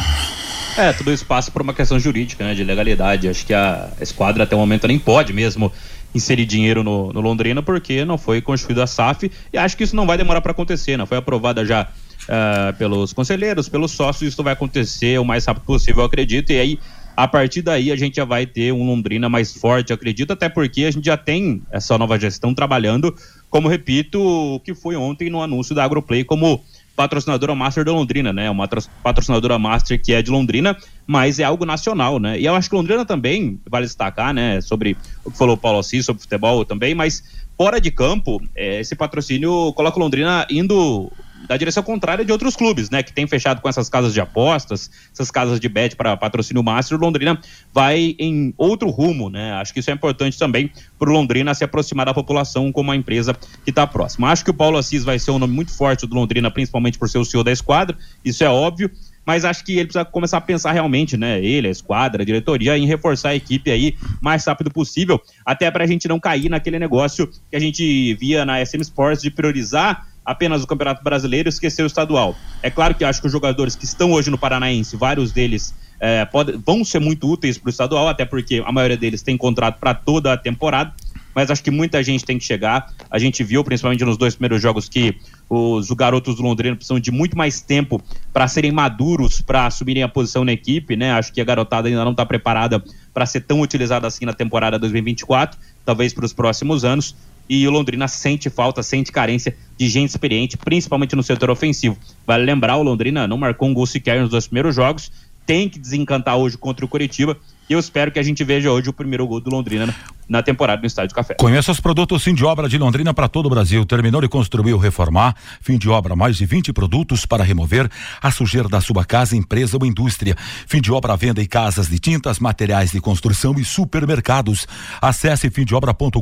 [0.78, 3.28] É, tudo isso passa por uma questão jurídica, né, de legalidade.
[3.28, 5.72] Acho que a esquadra até o momento nem pode mesmo
[6.14, 9.96] inserir dinheiro no, no Londrina porque não foi constituída a SAF e acho que isso
[9.96, 14.44] não vai demorar para acontecer, não foi aprovada já uh, pelos conselheiros, pelos sócios, isso
[14.44, 16.80] vai acontecer o mais rápido possível, eu acredito, e aí
[17.16, 20.86] a partir daí a gente já vai ter um Londrina mais forte, acredito, até porque
[20.86, 23.14] a gente já tem essa nova gestão trabalhando,
[23.50, 26.62] como repito, o que foi ontem no anúncio da Agroplay como
[26.98, 28.50] patrocinadora master da Londrina, né?
[28.50, 28.68] Uma
[29.04, 30.76] patrocinadora master que é de Londrina,
[31.06, 32.40] mas é algo nacional, né?
[32.40, 34.60] E eu acho que Londrina também, vale destacar, né?
[34.62, 37.24] Sobre o que falou o Paulo Assis, sobre futebol também, mas
[37.56, 41.12] fora de campo, é, esse patrocínio coloca Londrina indo
[41.48, 43.04] da direção contrária de outros clubes, né?
[43.04, 46.98] Que tem fechado com essas casas de apostas, essas casas de bet para patrocínio master.
[46.98, 47.40] O Londrina
[47.74, 49.54] vai em outro rumo, né?
[49.54, 52.96] Acho que isso é importante também para o Londrina se aproximar da população como uma
[52.96, 53.34] empresa
[53.64, 54.30] que está próxima.
[54.30, 57.10] Acho que o Paulo Assis vai ser um nome muito forte do Londrina, principalmente por
[57.10, 58.92] ser o CEO da esquadra, isso é óbvio
[59.28, 61.44] mas acho que ele precisa começar a pensar realmente, né?
[61.44, 65.84] Ele, a esquadra, a diretoria, em reforçar a equipe aí mais rápido possível, até para
[65.84, 70.08] a gente não cair naquele negócio que a gente via na SM Sports de priorizar
[70.28, 72.36] apenas o Campeonato Brasileiro e esquecer o estadual.
[72.62, 76.26] É claro que acho que os jogadores que estão hoje no Paranaense, vários deles é,
[76.26, 79.80] pode, vão ser muito úteis para o estadual, até porque a maioria deles tem contrato
[79.80, 80.94] para toda a temporada.
[81.34, 82.92] Mas acho que muita gente tem que chegar.
[83.12, 85.16] A gente viu, principalmente nos dois primeiros jogos, que
[85.48, 88.02] os, os garotos do Londrina precisam de muito mais tempo
[88.34, 91.12] para serem maduros, para assumirem a posição na equipe, né?
[91.12, 94.80] Acho que a garotada ainda não está preparada para ser tão utilizada assim na temporada
[94.80, 97.16] 2024, talvez para os próximos anos
[97.50, 101.98] e o Londrina sente falta, sente carência de gente experiente, principalmente no setor ofensivo.
[102.26, 105.12] Vale lembrar, o Londrina não marcou um gol sequer nos dois primeiros jogos,
[105.46, 107.38] tem que desencantar hoje contra o Curitiba,
[107.70, 109.94] e eu espero que a gente veja hoje o primeiro gol do Londrina
[110.28, 111.36] na temporada no Estádio Café.
[111.36, 113.86] Conheça os produtos fim de obra de Londrina para todo o Brasil.
[113.86, 115.36] Terminou e construiu reformar.
[115.62, 117.90] Fim de obra, mais de 20 produtos para remover
[118.22, 120.36] a sujeira da sua casa, empresa ou indústria.
[120.68, 124.68] Fim de obra, venda em casas de tintas, materiais de construção e supermercados.
[125.02, 126.20] Acesse fimdeobra.com.br.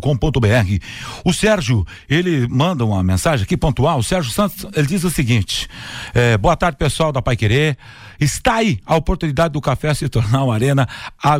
[1.23, 3.99] O Sérgio, ele manda uma mensagem aqui pontual.
[3.99, 5.67] O Sérgio Santos, ele diz o seguinte:
[6.13, 7.77] é, boa tarde, pessoal da Pai Querer.
[8.19, 10.87] Está aí a oportunidade do café se tornar uma arena
[11.21, 11.34] agro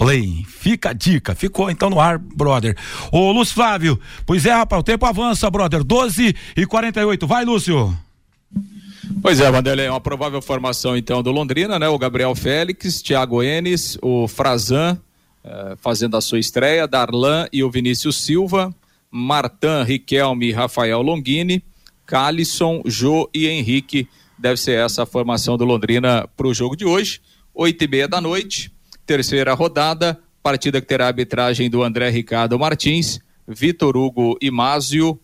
[0.00, 0.44] Play.
[0.48, 1.34] Fica a dica.
[1.34, 2.74] Ficou então no ar, brother.
[3.12, 4.00] Ô, Lúcio Flávio.
[4.24, 5.84] Pois é, rapaz, o tempo avança, brother.
[5.84, 7.26] 12 e 48.
[7.26, 7.94] Vai, Lúcio.
[9.20, 11.86] Pois é, Vanderlei, uma provável formação então do Londrina, né?
[11.88, 14.98] O Gabriel Félix, Thiago Enes, o Frazan
[15.44, 18.74] eh, fazendo a sua estreia, Darlan e o Vinícius Silva,
[19.10, 21.62] Martan, Riquelme, Rafael Longini,
[22.06, 24.08] Calisson, Jô e Henrique.
[24.38, 27.20] Deve ser essa a formação do Londrina para o jogo de hoje,
[27.54, 28.72] oito e meia da noite
[29.10, 35.18] terceira rodada, partida que terá arbitragem do André Ricardo Martins, Vitor Hugo Imazio,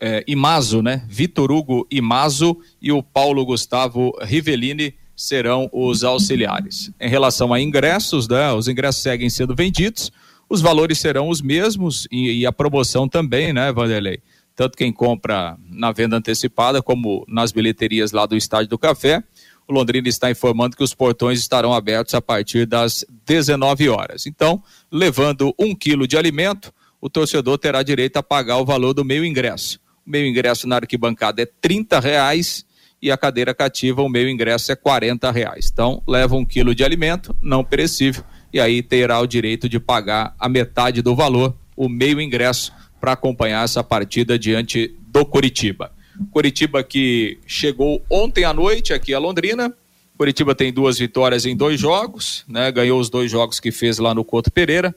[0.00, 1.04] é, Imazo, né?
[1.06, 6.90] Vitor Hugo Imazo e o Paulo Gustavo Rivellini serão os auxiliares.
[6.98, 8.50] Em relação a ingressos, né?
[8.54, 10.10] Os ingressos seguem sendo vendidos,
[10.48, 14.20] os valores serão os mesmos e, e a promoção também, né, Vanderlei?
[14.54, 19.22] Tanto quem compra na venda antecipada como nas bilheterias lá do Estádio do Café
[19.68, 24.26] o Londrina está informando que os portões estarão abertos a partir das 19 horas.
[24.26, 29.04] Então, levando um quilo de alimento, o torcedor terá direito a pagar o valor do
[29.04, 29.80] meio ingresso.
[30.06, 32.64] O meio ingresso na arquibancada é 30 reais
[33.02, 35.68] e a cadeira cativa, o meio ingresso é 40 reais.
[35.72, 40.34] Então, leva um quilo de alimento não perecível e aí terá o direito de pagar
[40.38, 45.92] a metade do valor, o meio ingresso, para acompanhar essa partida diante do Curitiba.
[46.30, 49.74] Curitiba que chegou ontem à noite aqui a Londrina.
[50.16, 52.72] Curitiba tem duas vitórias em dois jogos, né?
[52.72, 54.94] Ganhou os dois jogos que fez lá no Couto Pereira,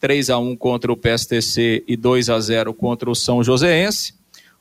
[0.00, 4.14] 3 a 1 contra o PSTC e 2 a 0 contra o São Joséense.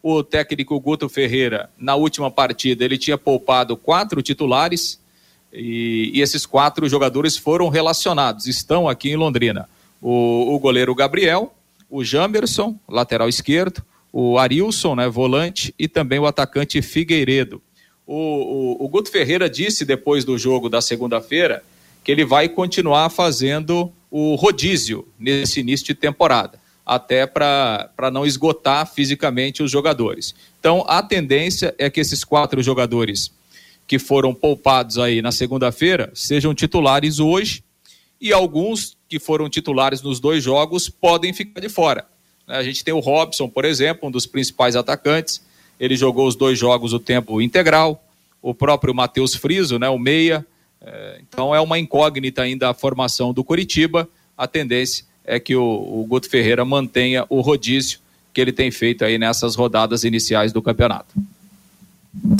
[0.03, 4.99] O técnico Guto Ferreira, na última partida, ele tinha poupado quatro titulares
[5.53, 9.69] e, e esses quatro jogadores foram relacionados, estão aqui em Londrina.
[10.01, 11.53] O, o goleiro Gabriel,
[11.89, 17.61] o Jamerson, lateral esquerdo, o Arilson, né, volante, e também o atacante Figueiredo.
[18.05, 21.63] O, o, o Guto Ferreira disse depois do jogo da segunda-feira
[22.03, 28.91] que ele vai continuar fazendo o rodízio nesse início de temporada, até para não esgotar
[28.91, 30.35] fisicamente os jogadores.
[30.59, 33.31] Então, a tendência é que esses quatro jogadores
[33.87, 37.63] que foram poupados aí na segunda-feira sejam titulares hoje
[38.19, 42.10] e alguns que foram titulares nos dois jogos podem ficar de fora.
[42.51, 45.41] A gente tem o Robson, por exemplo, um dos principais atacantes.
[45.79, 48.03] Ele jogou os dois jogos o tempo integral.
[48.41, 50.45] O próprio Matheus Friso, né, o meia.
[50.81, 54.07] É, então é uma incógnita ainda a formação do Curitiba.
[54.37, 57.99] A tendência é que o, o Guto Ferreira mantenha o rodízio
[58.33, 61.13] que ele tem feito aí nessas rodadas iniciais do campeonato.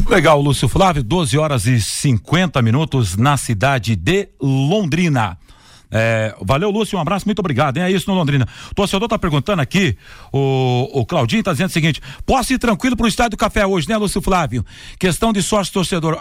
[0.09, 5.38] Legal, Lúcio Flávio, 12 horas e 50 minutos na cidade de Londrina.
[5.92, 7.78] É, valeu, Lúcio, um abraço, muito obrigado.
[7.78, 7.84] Hein?
[7.84, 8.48] É isso no Londrina.
[8.72, 9.98] O torcedor tá perguntando aqui,
[10.32, 13.89] o, o Claudinho tá dizendo o seguinte: posso ir tranquilo pro estádio do café hoje,
[13.89, 14.66] né, Lúcio Flávio?
[14.98, 16.18] Questão de sócio torcedor.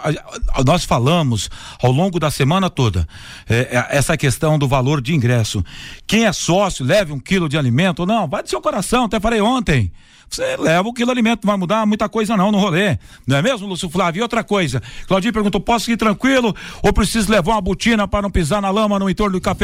[0.65, 1.49] Nós falamos
[1.81, 3.07] ao longo da semana toda
[3.49, 5.63] é, é, essa questão do valor de ingresso.
[6.05, 9.41] Quem é sócio, leve um quilo de alimento não, vai do seu coração, até falei
[9.41, 9.91] ontem
[10.31, 12.97] você leva o quilo de alimento, não vai mudar muita coisa não no rolê.
[13.27, 14.21] Não é mesmo, Lúcio Flávio?
[14.21, 18.31] E outra coisa, Claudinho perguntou, posso ir tranquilo ou preciso levar uma botina para não
[18.31, 19.60] pisar na lama no entorno do café?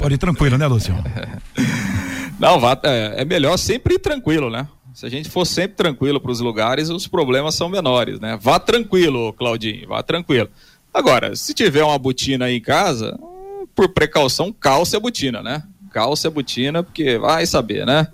[0.00, 0.94] Pode ir tranquilo, né, Lúcio?
[2.38, 4.68] Não, é, é melhor sempre ir tranquilo, né?
[4.92, 8.38] Se a gente for sempre tranquilo para os lugares, os problemas são menores, né?
[8.40, 10.48] Vá tranquilo, Claudinho, vá tranquilo.
[10.92, 13.18] Agora, se tiver uma botina aí em casa,
[13.74, 15.62] por precaução, calce a botina, né?
[15.90, 18.08] Calce a botina, porque vai saber, né?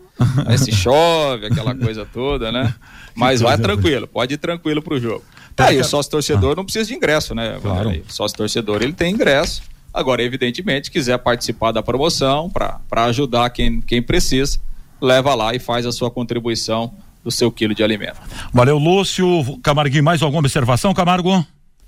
[0.46, 2.74] Aí se chove, aquela coisa toda, né?
[3.14, 5.22] Mas vai tranquilo, pode ir tranquilo pro jogo.
[5.54, 7.58] Tá aí, o sócio torcedor não precisa de ingresso, né?
[7.60, 7.90] Claro.
[7.90, 9.62] O sócio torcedor ele tem ingresso.
[9.92, 14.58] Agora, evidentemente, quiser participar da promoção para ajudar quem, quem precisa,
[15.00, 18.20] leva lá e faz a sua contribuição do seu quilo de alimento.
[18.52, 19.26] Valeu, Lúcio.
[19.62, 21.44] Camarguinho, mais alguma observação, Camargo?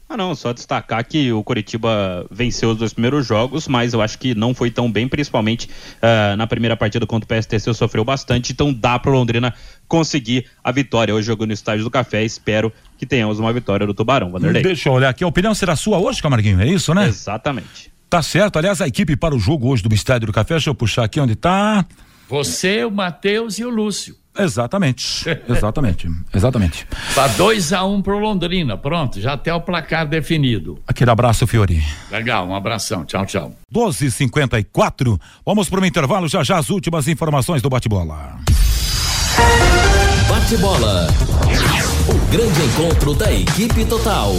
[0.07, 4.19] Ah, não, só destacar que o Coritiba venceu os dois primeiros jogos, mas eu acho
[4.19, 8.53] que não foi tão bem, principalmente uh, na primeira partida contra o PSTC, sofreu bastante,
[8.53, 9.55] então dá para o Londrina
[9.89, 11.15] conseguir a vitória.
[11.15, 14.63] Hoje jogando no estádio do Café, espero que tenhamos uma vitória do Tubarão, Vanderlei.
[14.63, 17.09] Deixa eu olhar aqui, a opinião será sua hoje, Camarguinho, é isso, né?
[17.09, 17.94] Exatamente.
[18.09, 20.75] Tá certo, aliás, a equipe para o jogo hoje do Estádio do Café, deixa eu
[20.75, 21.85] puxar aqui onde tá.
[22.29, 24.17] Você, o Matheus e o Lúcio.
[24.37, 26.87] Exatamente, exatamente, exatamente.
[27.15, 30.81] Para 2 a 1 um pro Londrina, pronto, já até o placar definido.
[30.87, 31.83] Aquele abraço, Fiori.
[32.11, 33.57] Legal, um abração, tchau, tchau.
[33.73, 35.21] 12:54.
[35.47, 38.39] Vamos para o intervalo, já já as últimas informações do bate-bola.
[40.29, 41.07] Bate-bola.
[42.09, 44.35] O grande encontro da equipe total.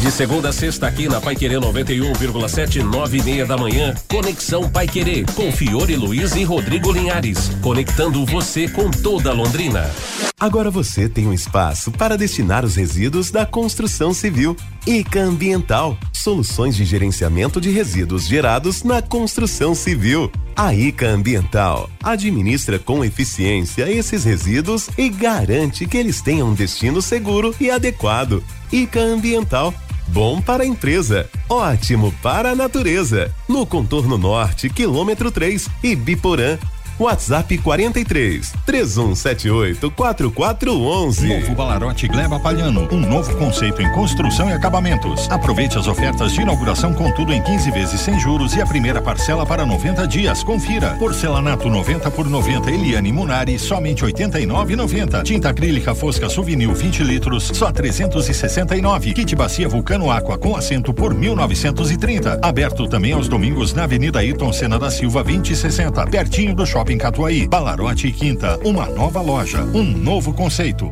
[0.00, 3.92] De segunda a sexta aqui na Pai Querer 91,7, nove e meia da manhã.
[4.08, 7.50] Conexão Pai Querer com Fiore Luiz e Rodrigo Linhares.
[7.60, 9.90] Conectando você com toda Londrina.
[10.38, 14.56] Agora você tem um espaço para destinar os resíduos da construção civil.
[14.86, 15.98] ICA Ambiental.
[16.12, 20.30] Soluções de gerenciamento de resíduos gerados na construção civil.
[20.54, 27.02] A ICA Ambiental administra com eficiência esses resíduos e garante que eles tenham um destino
[27.02, 28.44] seguro e adequado.
[28.70, 29.74] ICA Ambiental
[30.10, 33.30] Bom para a empresa, ótimo para a natureza.
[33.46, 36.58] No contorno norte, quilômetro 3 e Biporã,
[36.98, 41.28] WhatsApp 43 3178 4411.
[41.28, 45.30] Novo Balarote Gleba Palhano, um novo conceito em construção e acabamentos.
[45.30, 49.00] Aproveite as ofertas de inauguração com tudo em 15 vezes sem juros e a primeira
[49.00, 50.42] parcela para 90 dias.
[50.42, 50.96] Confira.
[50.98, 55.22] Porcelanato 90 por 90 Eliane Munari, somente 89,90.
[55.22, 59.12] Tinta acrílica Fosca Souvenir 20 litros, só 369.
[59.12, 62.40] Kit bacia Vulcano Aqua com assento por 1930.
[62.42, 66.98] Aberto também aos domingos na Avenida Ayrton Senna da Silva 2060, pertinho do shopping Shopping
[66.98, 70.90] Catuaí, Balarote e Quinta, uma nova loja, um novo conceito.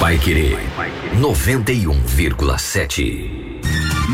[0.00, 0.56] Vai querer
[1.20, 3.48] 91,7.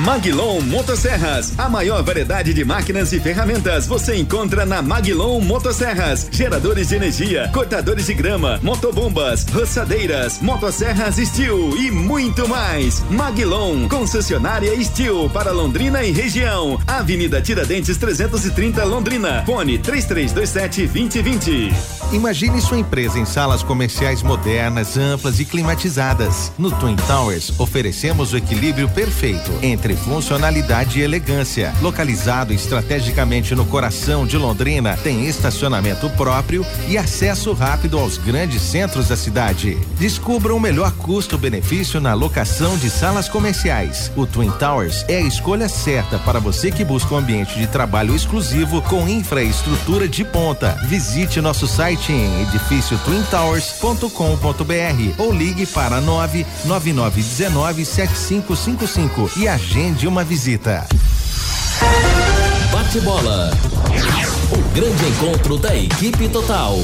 [0.05, 6.29] Maglon Motosserras, a maior variedade de máquinas e ferramentas você encontra na Maglon Motosserras.
[6.31, 13.03] Geradores de energia, cortadores de grama, motobombas, roçadeiras, motosserras Steel e muito mais.
[13.09, 16.79] Maglon, concessionária Steel para Londrina e região.
[16.87, 19.43] Avenida Tiradentes 330 Londrina.
[19.47, 21.73] Fone 3327 2020.
[22.13, 26.53] Imagine sua empresa em salas comerciais modernas, amplas e climatizadas.
[26.59, 31.73] No Twin Towers oferecemos o equilíbrio perfeito entre funcionalidade e elegância.
[31.81, 39.09] Localizado estrategicamente no coração de Londrina, tem estacionamento próprio e acesso rápido aos grandes centros
[39.09, 39.79] da cidade.
[39.99, 44.11] Descubra o melhor custo-benefício na locação de salas comerciais.
[44.17, 48.15] O Twin Towers é a escolha certa para você que busca um ambiente de trabalho
[48.15, 50.79] exclusivo com infraestrutura de ponta.
[50.87, 60.25] Visite nosso site em edifício twintowers.com.br ou ligue para 99919 7555 e agende agende uma
[60.25, 60.87] visita.
[62.73, 63.51] Bate bola.
[64.51, 66.79] O grande encontro da equipe total.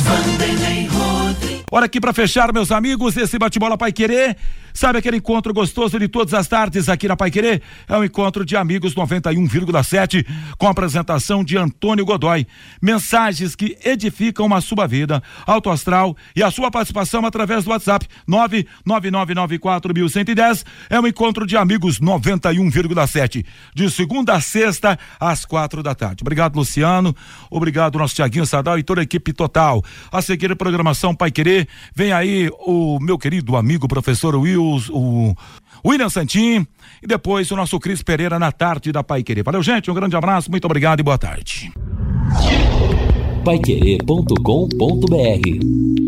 [0.00, 1.62] Vanderlei Rodrigues.
[1.70, 4.36] Hora aqui para fechar, meus amigos, esse bate-bola Pai Querer.
[4.76, 7.62] Sabe aquele encontro gostoso de todas as tardes aqui na Pai Querer?
[7.86, 10.26] É um encontro de amigos 91,7
[10.58, 12.44] com a apresentação de Antônio Godoy.
[12.82, 18.08] Mensagens que edificam uma sua vida, alto astral e a sua participação através do WhatsApp
[18.28, 23.46] 99994110 é um encontro de amigos 91,7
[23.76, 26.24] de segunda a sexta às quatro da tarde.
[26.24, 27.14] Obrigado, Luciano.
[27.48, 29.84] Obrigado, nosso Tiaguinho Sadal e toda a equipe total.
[30.10, 35.34] A seguir a programação Pai Querer, vem aí o meu querido amigo professor Will o
[35.84, 36.66] William Santin
[37.02, 39.42] e depois o nosso Cris Pereira na tarde da Pai Querer.
[39.42, 41.72] Valeu, gente, um grande abraço, muito obrigado e boa tarde.
[43.44, 46.03] Paiquerê.com.br